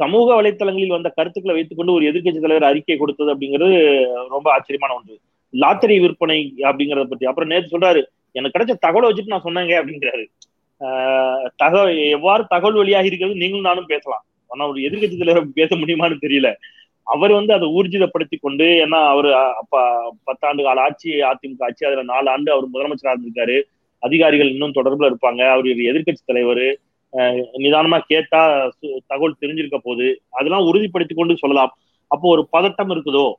சமூக 0.00 0.42
வலைத்தளங்களில் 0.42 0.86
வந்த 0.86 1.08
கருத்துக்களை 1.08 1.58
வைத்துக்கொண்டு 1.58 1.92
ஒரு 1.92 2.12
எதிர்க்கட்சி 2.12 2.40
தலைவர் 2.40 2.68
அறிக்கை 2.68 2.96
கொடுத்தது 2.96 3.36
அப்படிங்கிறது 3.36 4.02
ரொம்ப 4.28 4.52
ஆச்சரியமான 4.52 5.00
ஒன்று. 5.00 5.18
லாட்டரி 5.50 6.00
விற்பனை 6.00 6.54
அப்படிங்கறத 6.58 7.04
பத்தி. 7.04 7.26
அப்புறம் 7.26 7.48
நேற்று 7.48 7.78
சொல்றாரு 7.78 8.02
எனக்கு 8.32 8.58
கிடைச்ச 8.58 8.76
தகவலை 8.86 9.08
வச்சுட்டு 9.08 9.26
நான் 9.26 9.42
சொன்னேங்க 9.42 9.70
அப்படிங்கிறாரு. 9.70 10.26
ஆஹ் 10.80 11.50
தகவல் 11.56 11.96
எவ்வாறு 11.96 12.44
தகவல் 12.48 12.76
வழியாக 12.76 13.06
இருக்கிறது 13.06 13.38
நீங்களும் 13.38 13.64
நானும் 13.64 13.86
பேசலாம். 13.86 14.24
ஆனா 14.46 14.68
ஒரு 14.68 14.80
எதிர்க்கட்சி 14.80 15.18
தலைவர் 15.18 15.52
பேச 15.54 15.76
முடியுமான்னு 15.76 16.16
தெரியல. 16.20 16.54
அவர் 17.02 17.32
வந்து 17.32 17.52
அதை 17.54 17.68
ஊர்ஜிதப்படுத்தி 17.68 18.38
கொண்டு 18.40 18.64
ஏன்னா 18.64 19.06
அவர் 19.06 19.32
அப்ப 19.32 20.14
பத்தாண்டு 20.26 20.62
கால 20.62 20.80
ஆட்சி 20.80 21.10
அதிமுக 21.10 21.62
ஆட்சி 21.62 21.86
அதுல 21.86 22.02
நாலு 22.02 22.30
ஆண்டு 22.30 22.52
அவர் 22.52 22.68
முதலமைச்சராக 22.72 23.14
இருந்திருக்காரு. 23.14 23.62
அதிகாரிகள் 23.98 24.50
இன்னும் 24.50 24.72
தொடர்புல 24.72 25.12
இருப்பாங்க. 25.12 25.48
அவர் 25.48 25.64
எதிர்க்கட்சி 25.64 26.24
தலைவர் 26.26 26.78
நிதானமா 27.12 28.00
கேட்டா 28.06 28.70
சு- 28.80 28.96
தகவல் 29.06 29.36
தெரிஞ்சிருக்க 29.40 29.78
போகுது. 29.82 30.22
அதெல்லாம் 30.30 30.74
உறுதிப்படுத்தி 30.74 31.14
கொண்டு 31.14 31.36
சொல்லலாம். 31.36 31.78
அப்போ 32.06 32.28
ஒரு 32.28 32.48
பதட்டம் 32.52 32.90
இருக்குதோ? 32.90 33.32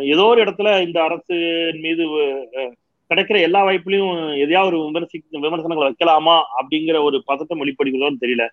ஏதோ 0.00 0.22
ஒரு 0.22 0.44
இடத்துல 0.44 0.86
இந்த 0.86 1.02
அரசு 1.02 1.34
மீது 1.80 2.06
அஹ், 2.06 2.72
கிடைக்கிற 3.08 3.40
எல்லா 3.40 3.64
வாய்ப்புலையும் 3.64 4.32
எதையாவது 4.40 4.78
ஒரு 4.78 4.90
விமர்சி 4.90 5.24
விமர்சனங்களை 5.30 5.92
வைக்கலாமா 5.92 6.42
அப்படிங்கிற 6.58 7.02
ஒரு 7.02 7.22
பதட்டம் 7.26 7.58
வெளிப்படுகிறதோன்னு 7.58 8.16
தெரியல. 8.20 8.48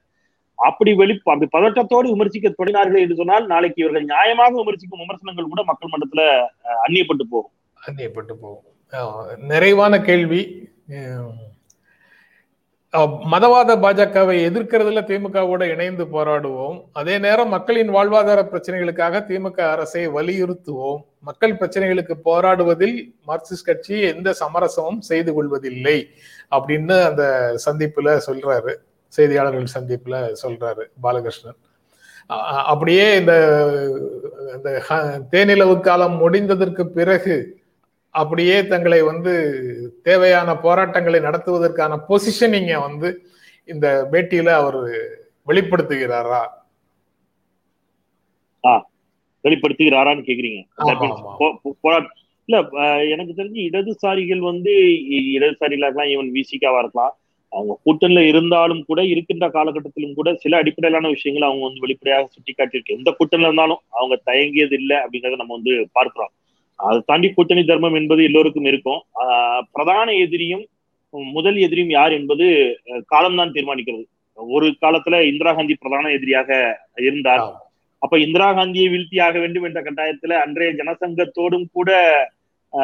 அப்படி 0.56 0.94
வெளி 0.94 1.22
அப்படி 1.24 1.48
பதட்டத்தோடு 1.58 2.10
விமர்சிக்க 2.10 2.54
தொடங்கினார்கள் 2.58 3.00
என்று 3.00 3.16
சொன்னால் 3.16 3.46
நாளைக்கு 3.46 3.82
இவர்கள் 3.82 4.06
நியாயமாக 4.06 4.52
விமர்சிக்கும் 4.52 5.00
விமர்சனங்கள் 5.00 5.46
கூட 5.46 5.64
மக்கள் 5.64 5.90
மன்றத்துல 5.90 6.46
அந்நியப்பட்டு 6.88 7.24
போகும். 7.30 7.52
அந்நியப்பட்டு 7.88 8.34
போகும். 8.42 8.62
நிறைவான 9.48 10.02
கேள்வி. 10.02 10.68
மதவாத 12.98 13.76
பாஜகவை 13.76 14.36
எதிர்க்கிறதுல 14.46 15.02
திமுகவோட 15.02 15.64
இணைந்து 15.64 16.06
போராடுவோம். 16.06 16.84
அதே 16.92 17.18
நேரம் 17.18 17.50
மக்களின் 17.50 17.94
வாழ்வாதார 17.94 18.44
பிரச்சனைகளுக்காக 18.44 19.24
திமுக 19.28 19.60
அரசை 19.60 20.10
வலியுறுத்துவோம். 20.10 20.98
மக்கள் 21.20 21.56
பிரச்சனைகளுக்கு 21.56 22.14
போராடுவதில் 22.26 23.16
மார்க்சிஸ்ட் 23.28 23.66
கட்சி 23.66 24.00
எந்த 24.00 24.36
சமரசமும் 24.40 25.00
செய்து 25.00 25.34
கொள்வதில்லை 25.34 26.08
அப்படின்னு 26.52 27.04
அந்த 27.04 27.56
சந்திப்புல 27.66 28.22
சொல்றாரு. 28.28 28.76
செய்தியாளர்கள் 29.18 29.74
சந்திப்புல 29.80 30.36
சொல்றாரு 30.44 30.84
பாலகிருஷ்ணன். 31.04 31.60
அப்படியே 32.66 33.16
இந்த 33.16 33.34
இந்த 34.56 34.80
ஹ- 34.80 35.22
தேனிலவு 35.32 35.80
காலம் 35.80 36.20
முடிந்ததற்கு 36.20 36.84
பிறகு 36.84 37.58
அப்படியே 38.10 38.68
தங்களை 38.68 39.02
வந்து 39.02 39.83
தேவையான 40.08 40.56
போராட்டங்களை 40.66 41.20
நடத்துவதற்கான 41.20 42.00
பொசிஷனிங்க 42.10 42.74
வந்து 42.88 43.10
இந்த 43.70 43.88
பேட்டியில 44.12 44.52
அவர் 44.62 44.80
வெளிப்படுத்துகிறாரா? 45.48 46.44
வெளிப்படுத்துகிறாரான்னு 49.44 50.28
கேக்குறீங்க. 50.28 50.60
இல்ல 52.50 52.58
எனக்கு 53.14 53.34
தெரிஞ்சு 53.40 53.60
இடதுசாரிகள் 53.70 54.42
வந்து 54.50 54.72
இடதுசாரிகளா 55.36 55.88
இருக்கலாம் 55.88 56.12
ஈவன் 56.14 56.32
விசிகாவா 56.38 56.80
இருக்கலாம் 56.84 57.14
அவங்க 57.54 57.74
கூட்டணியில 57.86 58.22
இருந்தாலும் 58.32 58.84
கூட 58.90 59.00
இருக்கின்ற 59.04 59.48
காலகட்டத்திலும் 59.56 60.16
கூட 60.20 60.30
சில 60.44 60.58
அடிப்படையிலான 60.58 61.10
விஷயங்களை 61.16 61.46
அவங்க 61.48 61.66
வந்து 61.68 61.84
வெளிப்படையாக 61.86 62.30
சுட்டிக்காட்டியிருக்கு. 62.36 62.98
எந்த 63.00 63.10
கூட்டணியில 63.18 63.50
இருந்தாலும் 63.50 63.82
அவங்க 64.00 64.16
தயங்கியது 64.32 64.76
இல்லை 64.82 64.98
அப்படிங்கறத 65.04 65.40
நம்ம 65.42 65.54
வந்து 65.58 65.74
பார்க்கிறோம். 65.92 66.32
அதை 66.76 67.02
தாண்டி 67.06 67.30
கூட்டணி 67.30 67.66
தர்மம் 67.66 67.94
என்பது 67.94 68.24
எல்லோருக்கும் 68.24 68.66
இருக்கும். 68.66 69.02
பிரதான 69.72 70.14
எதிரியும் 70.14 70.66
முதல் 71.10 71.56
எதிரியும் 71.56 71.90
யார் 71.90 72.12
என்பது 72.12 72.78
காலம்தான் 73.06 73.52
தீர்மானிக்கிறது. 73.52 74.04
ஒரு 74.34 74.76
காலத்துல 74.82 75.22
இந்திரா 75.22 75.54
காந்தி 75.54 75.76
பிரதான 75.80 76.10
எதிரியாக 76.10 76.80
இருந்தார். 76.96 77.40
அப்ப 78.00 78.20
இந்திரா 78.20 78.54
காந்தியை 78.54 78.90
வீழ்த்தியாக 78.90 79.40
வேண்டும் 79.40 79.64
என்ற 79.64 79.84
கட்டாயத்துல 79.84 80.34
அன்றைய 80.34 80.74
ஜனசங்கத்தோடும் 80.74 81.66
கூட 81.72 82.14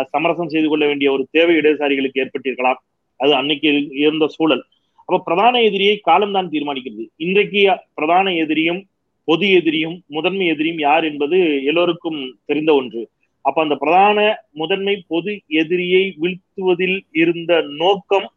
சமரசம் 0.06 0.50
செய்து 0.50 0.70
கொள்ள 0.70 0.86
வேண்டிய 0.86 1.12
ஒரு 1.12 1.28
தேவை 1.32 1.56
இடதுசாரிகளுக்கு 1.56 2.20
ஏற்பட்டிருக்கலாம். 2.20 2.76
அது 3.18 3.34
அன்னைக்கு 3.34 3.70
இரு- 3.70 3.98
இருந்த 3.98 4.28
சூழல். 4.28 4.64
அப்ப 4.96 5.20
பிரதான 5.20 5.62
எதிரியை 5.62 5.98
காலம்தான் 5.98 6.50
தீர்மானிக்கிறது. 6.50 7.08
இன்றைக்கு 7.16 7.78
பிரதான 7.96 8.34
எதிரியும் 8.34 8.86
பொது 9.26 9.52
எதிரியும் 9.52 10.02
முதன்மை 10.08 10.48
எதிரியும் 10.48 10.78
யார் 10.78 11.04
என்பது 11.04 11.64
எல்லோருக்கும் 11.64 12.38
தெரிந்த 12.46 12.74
ஒன்று. 12.74 13.10
அப்ப 13.46 13.62
அந்த 13.62 13.76
பிரதான 13.76 14.20
முதன்மை 14.52 15.06
பொது 15.08 15.42
எதிரியை 15.48 16.18
வீழ்த்துவதில் 16.22 16.98
இருந்த 17.12 17.62
நோக்கம் 17.78 18.28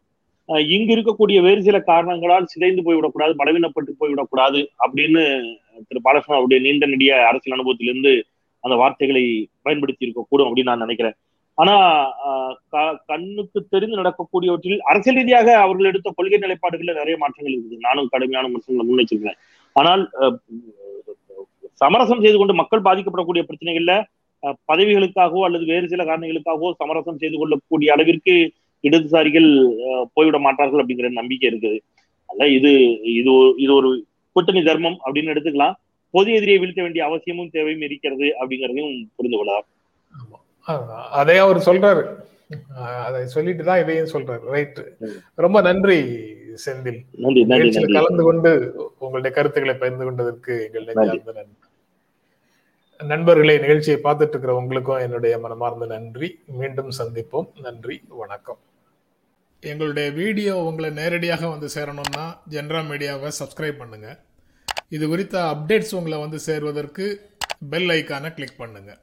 இங்கு 0.67 0.95
இருக்கக்கூடிய 0.95 1.41
வேறு 1.41 1.63
சில 1.63 1.79
காரணங்களால் 1.79 2.45
சிதைந்து 2.45 2.81
போய்விடக்கூடாது 2.81 3.33
பலவீனப்பட்டு 3.37 3.91
போய்விடக்கூடாது 3.99 4.59
அப்படின்னு 4.79 5.23
திரு 5.87 6.01
பாலகிருஷ்ணன் 6.01 6.37
அவருடைய 6.37 6.59
நீண்ட 6.63 6.85
நெடிய 6.85 7.27
அரசியல் 7.27 7.57
அனுபவத்திலிருந்து 7.57 8.13
அந்த 8.63 8.75
வார்த்தைகளை 8.75 9.23
பயன்படுத்தி 9.61 10.05
இருக்கக்கூடும் 10.05 10.49
அப்படின்னு 10.49 10.63
நான் 10.63 10.77
நினைக்கிறேன். 10.77 11.15
ஆனா 11.57 11.73
ஆஹ் 12.27 12.55
க- 12.69 12.99
கண்ணுக்கு 13.05 13.65
தெரிந்து 13.69 13.97
நடக்கக்கூடியவற்றில் 13.97 14.79
அரசியல் 14.83 15.17
ரீதியாக 15.17 15.57
அவர்கள் 15.57 15.85
எடுத்த 15.85 16.11
கொள்கை 16.15 16.39
நிலைப்பாடுகள்ல 16.39 16.93
நிறைய 16.93 17.17
மாற்றங்கள் 17.17 17.55
இருக்குது. 17.55 17.77
நானும் 17.79 18.07
கடுமையான 18.07 18.47
விமர்சனங்களை 18.47 18.87
முன்வச்சிருக்கேன் 18.89 19.39
ஆனால் 19.75 20.03
சமரசம் 21.73 22.21
செய்து 22.21 22.37
கொண்டு 22.37 22.53
மக்கள் 22.53 22.81
பாதிக்கப்படக்கூடிய 22.81 23.41
பிரச்சனைகள்ல 23.41 23.93
பதவிகளுக்காகவோ 24.47 25.43
அல்லது 25.43 25.65
வேறு 25.65 25.87
சில 25.87 26.03
காரணங்களுக்காகவோ 26.03 26.71
சமரசம் 26.77 27.17
செய்து 27.17 27.37
கொள்ளக்கூடிய 27.37 27.93
அளவிற்கு 27.93 28.51
இடதுசாரிகள் 28.83 29.75
போய்விட 30.13 30.39
மாட்டார்கள் 30.39 30.85
அப்படிங்கிற 30.85 31.09
நம்பிக்கை 31.09 31.49
இருக்குது. 31.49 31.79
அல்ல 32.25 32.47
இது 32.47 33.01
இது 33.01 33.31
ஒரு- 33.31 33.53
இது 33.57 33.73
ஒரு 33.73 34.05
கூட்டணி 34.31 34.63
தர்மம் 34.63 34.97
அப்படின்னு 35.05 35.17
எடுத்துக்கலாம். 35.17 35.73
பொது 36.09 36.31
எதிரியை 36.31 36.59
வீழ்த்த 36.59 36.81
வேண்டிய 36.81 37.05
அவசியமும் 37.05 37.49
தேவையும் 37.49 37.81
இருக்கிறது 37.81 38.25
அப்படிங்கிறதையும் 38.25 39.05
புரிந்து 39.15 39.37
கொள்ளலாம். 39.37 39.65
அதே 41.11 41.37
அவர் 41.37 41.57
சொல்றாரு. 41.57 42.15
அதை 42.79 43.25
சொல்லிட்டு 43.25 43.63
தான் 43.63 43.81
இதையும் 43.81 44.09
சொல்றாரு. 44.13 44.39
ரைட் 44.39 44.83
ரொம்ப 45.35 45.61
நன்றி 45.61 46.01
செந்தில். 46.65 47.01
கலந்து 47.93 48.23
கொண்டு 48.23 48.73
உங்களுடைய 48.99 49.35
கருத்துக்களை 49.35 49.79
பகிர்ந்து 49.79 50.05
கொண்டதற்கு 50.05 50.69
எங்கள் 50.73 50.93
நன்றி. 50.93 51.19
நண்பர்களே 52.99 53.53
நிகழ்ச்சியை 53.63 53.95
பார்த்துட்டு 54.03 54.33
இருக்கிற 54.33 54.53
உங்களுக்கும் 54.59 55.01
என்னுடைய 55.05 55.33
மனமார்ந்த 55.43 55.85
நன்றி. 55.93 56.27
மீண்டும் 56.59 56.91
சந்திப்போம். 56.97 57.47
நன்றி 57.65 57.95
வணக்கம். 58.21 58.59
எங்களுடைய 59.71 60.07
வீடியோ 60.19 60.53
உங்களை 60.69 60.89
நேரடியாக 60.99 61.43
வந்து 61.53 61.67
சேரணும்னா 61.75 62.25
ஜென்ரா 62.53 62.81
மீடியாவை 62.91 63.29
சப்ஸ்கிரைப் 63.39 63.81
பண்ணுங்க. 63.81 64.09
இது 64.95 65.07
குறித்த 65.13 65.35
அப்டேட்ஸ் 65.53 65.95
உங்களை 65.99 66.19
வந்து 66.25 66.39
சேர்வதற்கு 66.47 67.05
பெல் 67.73 67.91
ஐக்கானை 67.97 68.31
கிளிக் 68.37 68.61
பண்ணுங்கள் 68.61 68.99